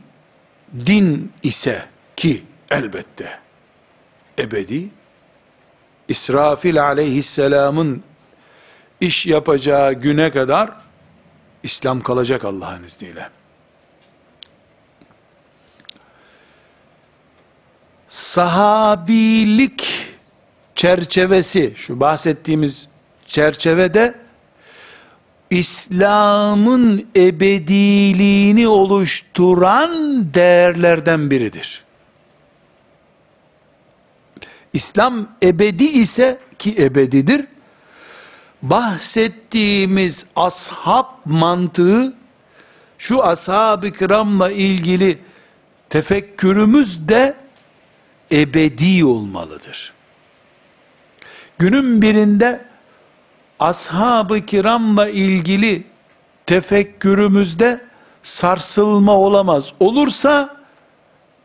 [0.86, 1.84] din ise
[2.16, 3.38] ki elbette
[4.38, 4.88] ebedi
[6.08, 8.02] İsrafil aleyhisselamın
[9.00, 10.70] iş yapacağı güne kadar
[11.62, 13.30] İslam kalacak Allah'ın izniyle.
[18.08, 19.84] Sahabilik
[20.74, 22.88] çerçevesi, şu bahsettiğimiz
[23.26, 24.27] çerçevede
[25.50, 29.90] İslam'ın ebediliğini oluşturan
[30.34, 31.84] değerlerden biridir.
[34.72, 37.46] İslam ebedi ise ki ebedidir.
[38.62, 42.14] Bahsettiğimiz ashab mantığı
[42.98, 45.18] şu ashab-ı kiramla ilgili
[45.88, 47.36] tefekkürümüz de
[48.32, 49.92] ebedi olmalıdır.
[51.58, 52.67] Günün birinde
[53.60, 55.84] ashab-ı kiramla ilgili
[56.46, 57.80] tefekkürümüzde
[58.22, 59.72] sarsılma olamaz.
[59.80, 60.56] Olursa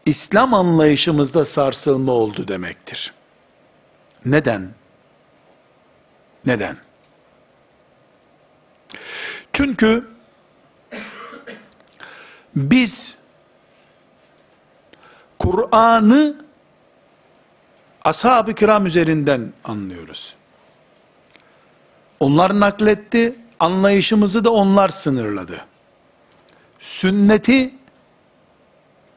[0.05, 3.13] İslam anlayışımızda sarsılma oldu demektir.
[4.25, 4.69] Neden?
[6.45, 6.77] Neden?
[9.53, 10.07] Çünkü
[12.55, 13.17] biz
[15.39, 16.35] Kur'an'ı
[18.05, 20.35] ashab-ı kiram üzerinden anlıyoruz.
[22.23, 25.65] Onlar nakletti, anlayışımızı da onlar sınırladı.
[26.79, 27.73] Sünneti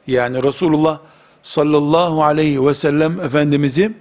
[0.06, 1.00] yani Resulullah
[1.42, 3.92] sallallahu aleyhi ve sellem Efendimiz'i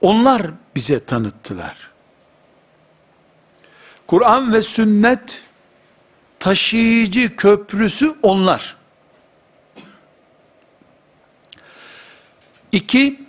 [0.00, 1.90] onlar bize tanıttılar.
[4.06, 5.42] Kur'an ve sünnet
[6.38, 8.76] taşıyıcı köprüsü onlar.
[12.72, 13.20] İki,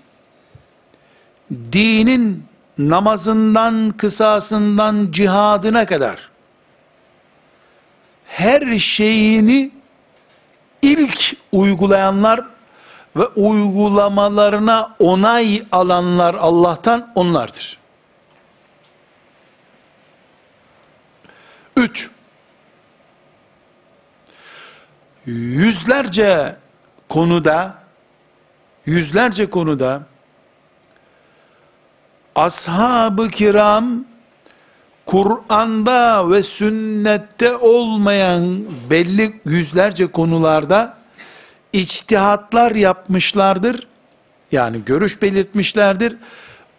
[1.52, 2.51] dinin
[2.90, 6.32] namazından, kısasından, cihadına kadar
[8.26, 9.72] her şeyini
[10.82, 12.42] ilk uygulayanlar
[13.16, 17.80] ve uygulamalarına onay alanlar Allah'tan onlardır.
[21.78, 22.10] Üç,
[25.26, 26.56] yüzlerce
[27.10, 27.76] konuda,
[28.86, 30.04] yüzlerce konuda,
[32.36, 34.06] ashab-ı kiram,
[35.06, 40.98] Kur'an'da ve sünnette olmayan belli yüzlerce konularda
[41.74, 43.88] içtihatlar yapmışlardır.
[44.52, 46.16] Yani görüş belirtmişlerdir.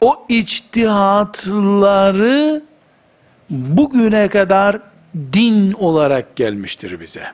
[0.00, 2.62] O içtihatları
[3.50, 4.80] bugüne kadar
[5.32, 7.32] din olarak gelmiştir bize.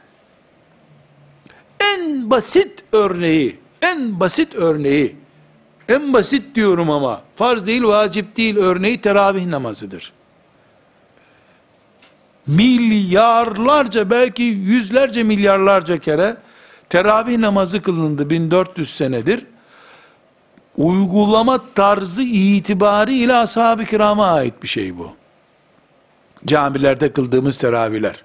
[1.80, 5.16] En basit örneği, en basit örneği,
[5.89, 10.12] en basit diyorum ama farz değil, vacip değil örneği teravih namazıdır.
[12.47, 16.36] Milyarlarca belki yüzlerce milyarlarca kere
[16.89, 19.47] teravih namazı kılındı 1400 senedir.
[20.76, 25.12] Uygulama tarzı itibariyle ashab-ı kirama ait bir şey bu.
[26.47, 28.24] Camilerde kıldığımız teravihler.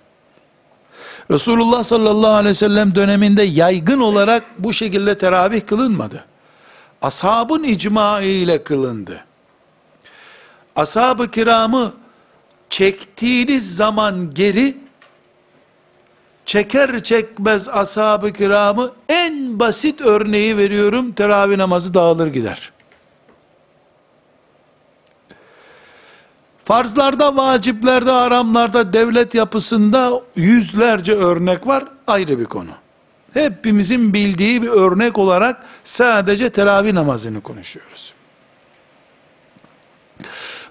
[1.32, 6.26] Resulullah sallallahu aleyhi ve sellem döneminde yaygın olarak bu şekilde teravih kılınmadı.
[7.04, 9.26] Ashabın icma ile kılındı.
[10.76, 11.94] Ashab-ı kiramı
[12.70, 14.78] çektiğiniz zaman geri
[16.46, 22.72] çeker çekmez ashab-ı kiramı en basit örneği veriyorum teravih namazı dağılır gider.
[26.66, 31.84] Farzlarda, vaciplerde, aramlarda, devlet yapısında yüzlerce örnek var.
[32.08, 32.83] Ayrı bir konu.
[33.34, 38.14] Hepimizin bildiği bir örnek olarak sadece teravih namazını konuşuyoruz.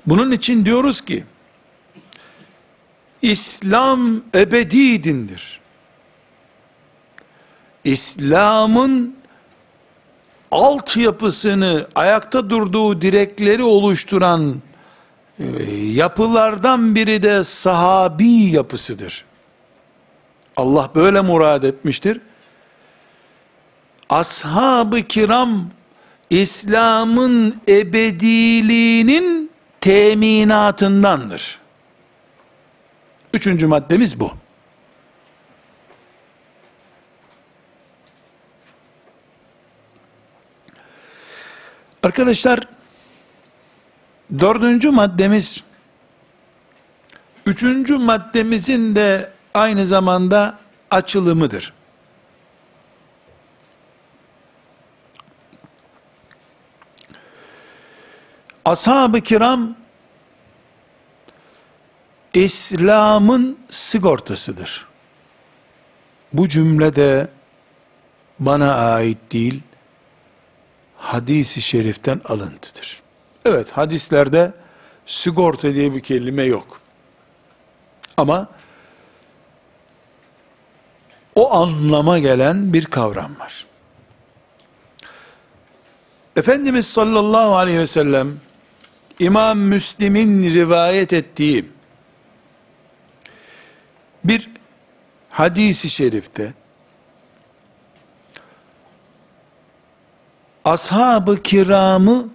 [0.06, 1.24] Bunun için diyoruz ki,
[3.22, 5.60] İslam ebedi dindir.
[7.84, 9.16] İslam'ın
[10.50, 14.62] altyapısını, ayakta durduğu direkleri oluşturan
[15.38, 15.44] e,
[15.74, 19.24] yapılardan biri de sahabi yapısıdır.
[20.56, 22.20] Allah böyle murad etmiştir.
[24.12, 25.70] Ashab-ı kiram
[26.30, 29.50] İslam'ın ebediliğinin
[29.80, 31.58] teminatındandır.
[33.34, 34.32] Üçüncü maddemiz bu.
[42.02, 42.60] Arkadaşlar,
[44.38, 45.64] dördüncü maddemiz,
[47.46, 50.58] üçüncü maddemizin de aynı zamanda
[50.90, 51.72] açılımıdır.
[58.64, 59.74] Ashab-ı kiram,
[62.34, 64.86] İslam'ın sigortasıdır.
[66.32, 67.28] Bu cümle de
[68.38, 69.62] bana ait değil,
[70.96, 73.02] hadisi şeriften alıntıdır.
[73.44, 74.52] Evet, hadislerde
[75.06, 76.80] sigorta diye bir kelime yok.
[78.16, 78.48] Ama
[81.34, 83.66] o anlama gelen bir kavram var.
[86.36, 88.40] Efendimiz sallallahu aleyhi ve sellem
[89.22, 91.64] İmam Müslim'in rivayet ettiği
[94.24, 94.50] bir
[95.30, 96.54] hadisi şerifte
[100.64, 102.28] ashab-ı kiramı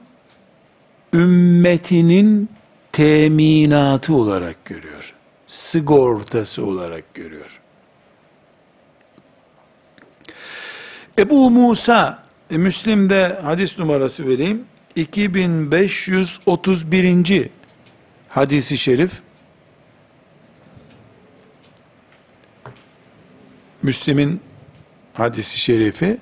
[1.13, 2.49] ümmetinin
[2.91, 5.13] teminatı olarak görüyor.
[5.47, 7.61] sigortası olarak görüyor.
[11.19, 14.65] Ebu Musa, e, Müslim'de hadis numarası vereyim.
[14.98, 17.50] 2531.
[18.30, 19.12] hadisi şerif.
[23.84, 24.41] Müslim'in
[25.14, 26.18] hadisi şerifi.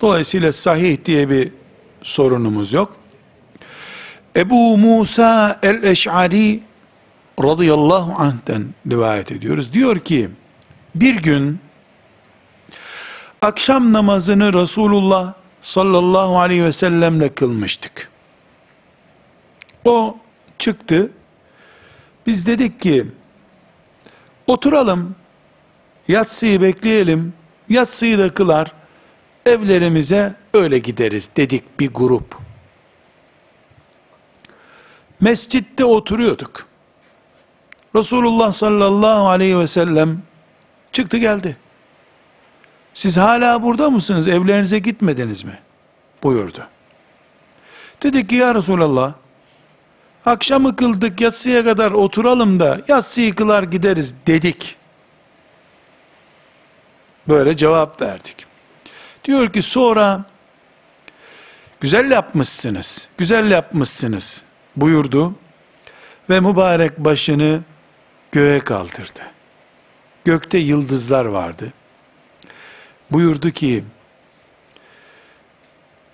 [0.00, 1.52] Dolayısıyla sahih diye bir
[2.02, 2.96] sorunumuz yok.
[4.36, 6.62] Ebu Musa el-Eş'ari
[7.42, 9.72] radıyallahu anh'ten rivayet ediyoruz.
[9.72, 10.30] Diyor ki,
[10.94, 11.60] bir gün
[13.42, 18.13] akşam namazını Resulullah sallallahu aleyhi ve sellemle kılmıştık.
[19.84, 20.16] O
[20.58, 21.10] çıktı.
[22.26, 23.06] Biz dedik ki,
[24.46, 25.14] oturalım,
[26.08, 27.34] yatsıyı bekleyelim,
[27.68, 28.72] yatsıyı da kılar,
[29.46, 32.38] evlerimize öyle gideriz dedik bir grup.
[35.20, 36.66] Mescitte oturuyorduk.
[37.96, 40.22] Resulullah sallallahu aleyhi ve sellem
[40.92, 41.56] çıktı geldi.
[42.94, 44.28] Siz hala burada mısınız?
[44.28, 45.58] Evlerinize gitmediniz mi?
[46.24, 46.66] buyurdu.
[48.02, 49.14] Dedik ki ya Resulallah,
[50.26, 54.76] akşamı kıldık yatsıya kadar oturalım da yatsıyı kılar gideriz dedik.
[57.28, 58.46] Böyle cevap verdik.
[59.24, 60.24] Diyor ki sonra
[61.80, 64.44] güzel yapmışsınız, güzel yapmışsınız
[64.76, 65.34] buyurdu
[66.30, 67.62] ve mübarek başını
[68.32, 69.20] göğe kaldırdı.
[70.24, 71.72] Gökte yıldızlar vardı.
[73.10, 73.84] Buyurdu ki,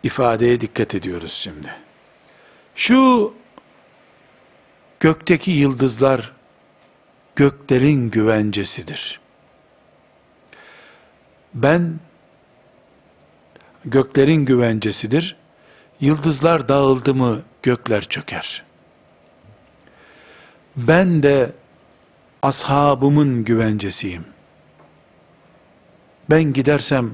[0.03, 1.75] ifadeye dikkat ediyoruz şimdi.
[2.75, 3.35] Şu
[5.01, 6.32] gökteki yıldızlar
[7.36, 9.20] göklerin güvencesidir.
[11.55, 12.01] Ben
[13.84, 15.36] göklerin güvencesidir.
[16.01, 18.64] Yıldızlar dağıldı mı gökler çöker.
[20.76, 21.53] Ben de
[22.42, 24.24] ashabımın güvencesiyim.
[26.30, 27.11] Ben gidersem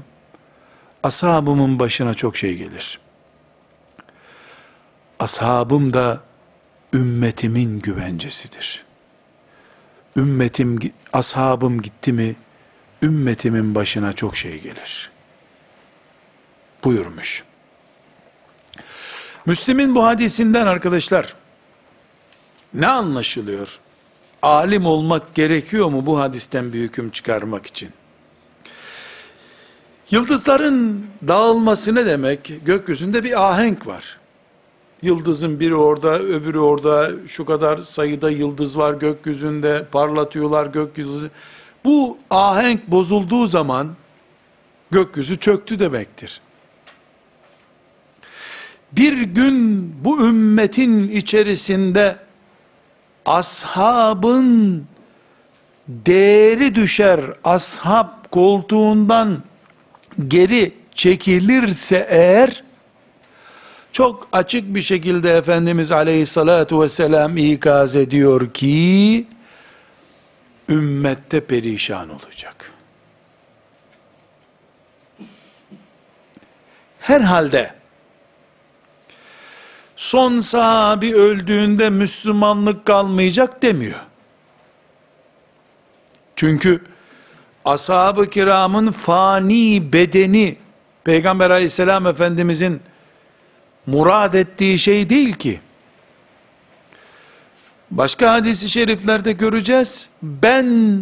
[1.03, 2.99] ashabımın başına çok şey gelir.
[5.19, 6.26] Ashabım da
[6.93, 8.85] ümmetimin güvencesidir.
[10.17, 10.79] Ümmetim,
[11.13, 12.35] ashabım gitti mi,
[13.03, 15.11] ümmetimin başına çok şey gelir.
[16.83, 17.43] Buyurmuş.
[19.45, 21.35] Müslim'in bu hadisinden arkadaşlar,
[22.73, 23.79] ne anlaşılıyor?
[24.41, 27.89] Alim olmak gerekiyor mu bu hadisten bir hüküm çıkarmak için?
[30.11, 32.51] Yıldızların dağılması ne demek?
[32.65, 34.17] Gökyüzünde bir ahenk var.
[35.01, 41.29] Yıldızın biri orada, öbürü orada, şu kadar sayıda yıldız var gökyüzünde, parlatıyorlar gökyüzü.
[41.85, 43.95] Bu ahenk bozulduğu zaman
[44.91, 46.41] gökyüzü çöktü demektir.
[48.91, 52.15] Bir gün bu ümmetin içerisinde
[53.25, 54.85] ashabın
[55.87, 59.43] değeri düşer, ashab koltuğundan
[60.27, 62.63] geri çekilirse eğer,
[63.97, 69.27] çok açık bir şekilde Efendimiz aleyhissalatu vesselam ikaz ediyor ki,
[70.69, 72.71] ümmette perişan olacak.
[76.99, 77.73] Herhalde,
[79.95, 83.99] son sahabi öldüğünde Müslümanlık kalmayacak demiyor.
[86.35, 86.81] Çünkü
[87.65, 90.57] ashab-ı kiramın fani bedeni
[91.03, 92.81] Peygamber aleyhisselam efendimizin
[93.87, 95.59] murad ettiği şey değil ki.
[97.91, 100.09] Başka hadisi şeriflerde göreceğiz.
[100.21, 101.01] Ben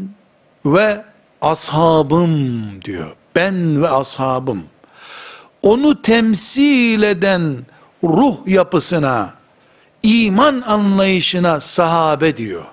[0.66, 1.06] ve
[1.42, 3.16] ashabım diyor.
[3.36, 4.64] Ben ve ashabım.
[5.62, 7.58] Onu temsil eden
[8.04, 9.34] ruh yapısına,
[10.04, 12.66] iman anlayışına sahabe diyor.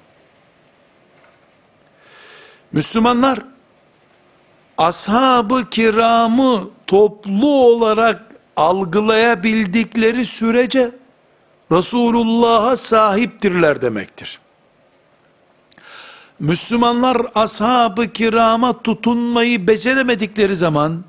[2.73, 3.39] Müslümanlar
[4.79, 10.91] ashab-ı kiramı toplu olarak algılayabildikleri sürece
[11.73, 14.39] Resulullah'a sahiptirler demektir.
[16.39, 21.05] Müslümanlar ashab-ı kirama tutunmayı beceremedikleri zaman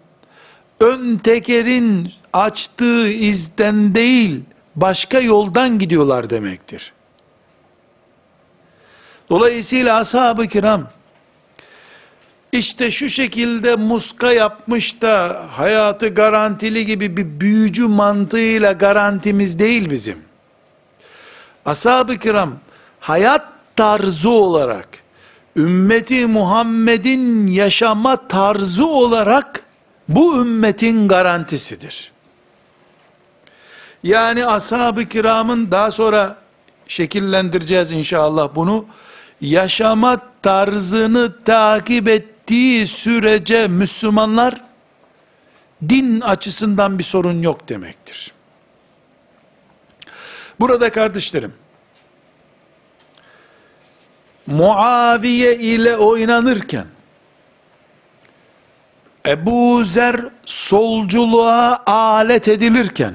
[0.80, 4.42] ön tekerin açtığı izden değil
[4.76, 6.94] başka yoldan gidiyorlar demektir.
[9.30, 10.90] Dolayısıyla ashab-ı kiram
[12.54, 20.18] işte şu şekilde muska yapmış da hayatı garantili gibi bir büyücü mantığıyla garantimiz değil bizim.
[21.66, 22.54] Ashab-ı kiram
[23.00, 23.46] hayat
[23.76, 24.88] tarzı olarak
[25.56, 29.64] ümmeti Muhammed'in yaşama tarzı olarak
[30.10, 32.12] bu ümmetin garantisidir.
[34.04, 36.36] Yani ashab-ı kiramın daha sonra
[36.88, 38.86] şekillendireceğiz inşallah bunu
[39.42, 44.62] yaşama tarzını takip ettiği sürece Müslümanlar
[45.90, 48.32] din açısından bir sorun yok demektir.
[50.60, 51.54] Burada kardeşlerim,
[54.48, 56.86] Muaviye ile oynanırken,
[59.28, 63.14] Ebu Zer solculuğa alet edilirken,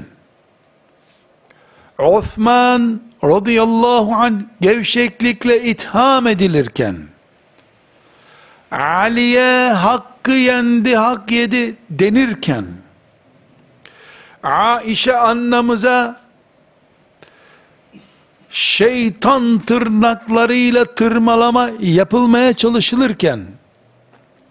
[1.99, 6.97] Osman radıyallahu an gevşeklikle itham edilirken,
[8.71, 12.65] Ali'ye hakkı yendi, hak yedi denirken,
[14.43, 16.21] Aişe annamıza
[18.51, 23.41] şeytan tırnaklarıyla tırmalama yapılmaya çalışılırken,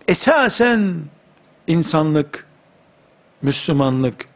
[0.08, 0.96] esasen
[1.68, 2.46] insanlık,
[3.42, 4.28] Müslümanlık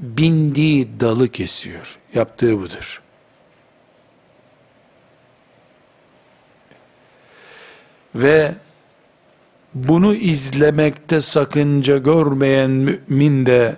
[0.00, 1.98] bindiği dalı kesiyor.
[2.14, 3.02] Yaptığı budur.
[8.14, 8.54] Ve
[9.74, 13.76] bunu izlemekte sakınca görmeyen mümin de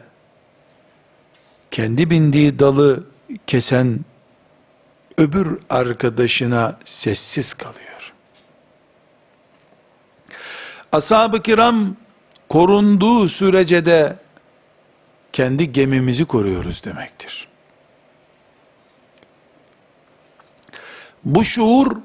[1.71, 3.05] kendi bindiği dalı
[3.47, 4.05] kesen
[5.19, 8.13] öbür arkadaşına sessiz kalıyor.
[10.93, 11.97] Ashab-ı kiram
[12.49, 14.17] korunduğu sürece de
[15.33, 17.49] kendi gemimizi koruyoruz demektir.
[21.25, 21.97] Bu şuur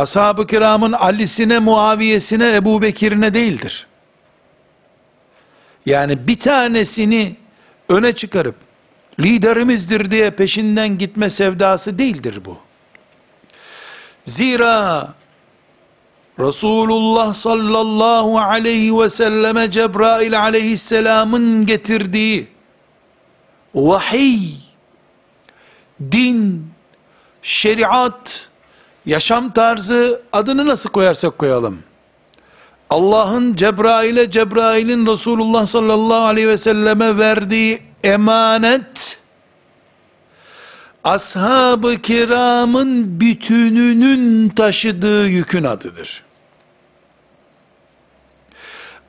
[0.00, 3.86] ashab-ı kiramın Ali'sine, Muaviyesine, Ebu Bekir'ine değildir.
[5.86, 7.36] Yani bir tanesini
[7.88, 8.54] öne çıkarıp
[9.20, 12.58] liderimizdir diye peşinden gitme sevdası değildir bu.
[14.24, 15.14] Zira
[16.38, 22.48] Resulullah sallallahu aleyhi ve selleme Cebrail aleyhisselamın getirdiği
[23.74, 24.48] vahiy,
[26.12, 26.70] din,
[27.42, 28.49] şeriat,
[29.10, 31.82] yaşam tarzı adını nasıl koyarsak koyalım.
[32.90, 39.18] Allah'ın Cebrail'e, Cebrail'in Resulullah sallallahu aleyhi ve selleme verdiği emanet,
[41.04, 46.22] ashab-ı kiramın bütününün taşıdığı yükün adıdır.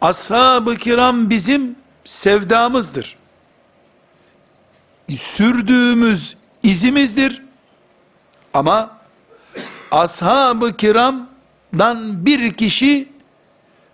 [0.02, 1.76] Ashab-ı kiram bizim
[2.06, 3.18] sevdamızdır.
[5.18, 7.42] Sürdüğümüz izimizdir.
[8.54, 9.01] Ama
[9.92, 13.10] ashab-ı kiramdan bir kişi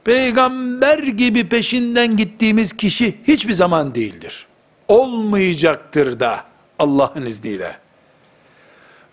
[0.04, 4.48] peygamber gibi peşinden gittiğimiz kişi hiçbir zaman değildir.
[4.88, 6.44] Olmayacaktır da
[6.80, 7.78] Allah'ın izniyle.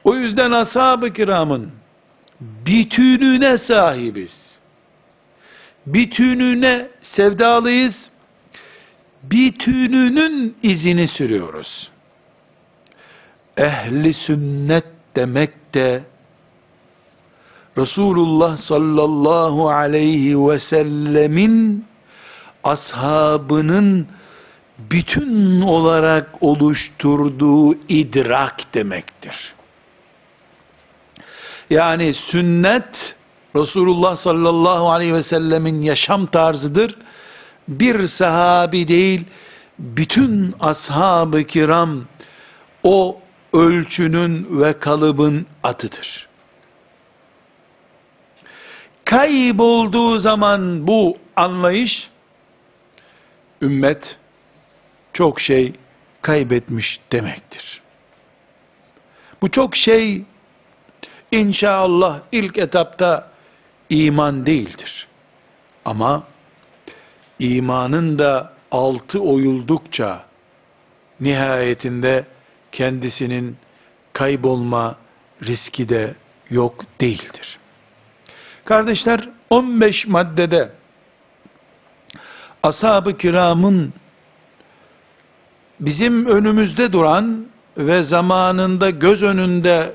[0.05, 1.70] O yüzden ashab-ı kiramın
[2.41, 4.59] bütününe sahibiz.
[5.87, 8.11] Bütününe sevdalıyız.
[9.22, 11.91] Bütününün izini sürüyoruz.
[13.57, 14.85] Ehli sünnet
[15.16, 16.03] demek de
[17.78, 21.86] Resulullah sallallahu aleyhi ve sellemin
[22.64, 24.08] ashabının
[24.78, 29.54] bütün olarak oluşturduğu idrak demektir.
[31.70, 33.16] Yani sünnet
[33.56, 36.96] Resulullah sallallahu aleyhi ve sellemin yaşam tarzıdır.
[37.68, 39.24] Bir sahabi değil,
[39.78, 42.04] bütün ashab-ı kiram
[42.82, 43.18] o
[43.52, 46.34] ölçünün ve kalıbın atıdır.
[49.14, 52.10] Kaybolduğu zaman bu anlayış,
[53.62, 54.16] ümmet
[55.12, 55.72] çok şey
[56.22, 57.82] kaybetmiş demektir.
[59.42, 60.22] Bu çok şey
[61.32, 63.30] inşallah ilk etapta
[63.90, 65.08] iman değildir.
[65.84, 66.22] Ama
[67.38, 70.24] imanın da altı oyuldukça
[71.20, 72.24] nihayetinde
[72.72, 73.56] kendisinin
[74.12, 74.96] kaybolma
[75.42, 76.14] riski de
[76.50, 77.58] yok değildir.
[78.64, 80.70] Kardeşler 15 maddede
[82.62, 83.92] ashab-ı kiramın
[85.80, 87.46] bizim önümüzde duran
[87.78, 89.92] ve zamanında göz önünde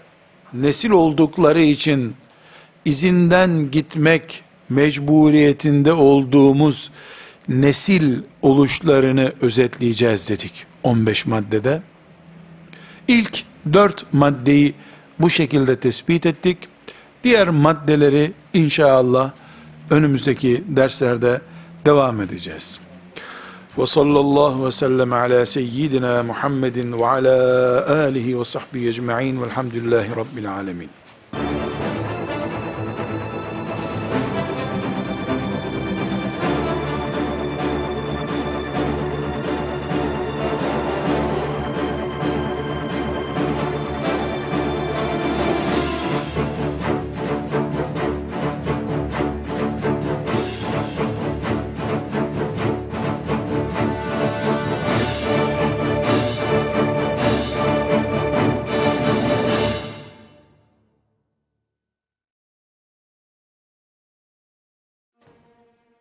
[0.54, 2.16] nesil oldukları için
[2.86, 6.92] izinden gitmek mecburiyetinde olduğumuz
[7.48, 11.82] nesil oluşlarını özetleyeceğiz dedik 15 maddede.
[13.08, 13.44] İlk
[13.74, 14.74] 4 maddeyi
[15.20, 16.58] bu şekilde tespit ettik.
[17.24, 19.32] Diğer maddeleri inşallah
[19.90, 21.42] önümüzdeki derslerde
[21.86, 22.80] devam edeceğiz.
[23.78, 30.52] Ve sallallahu ve sellem ala seyyidina Muhammedin ve ala alihi ve sahbihi ecma'in velhamdülillahi rabbil
[30.52, 30.90] alemin.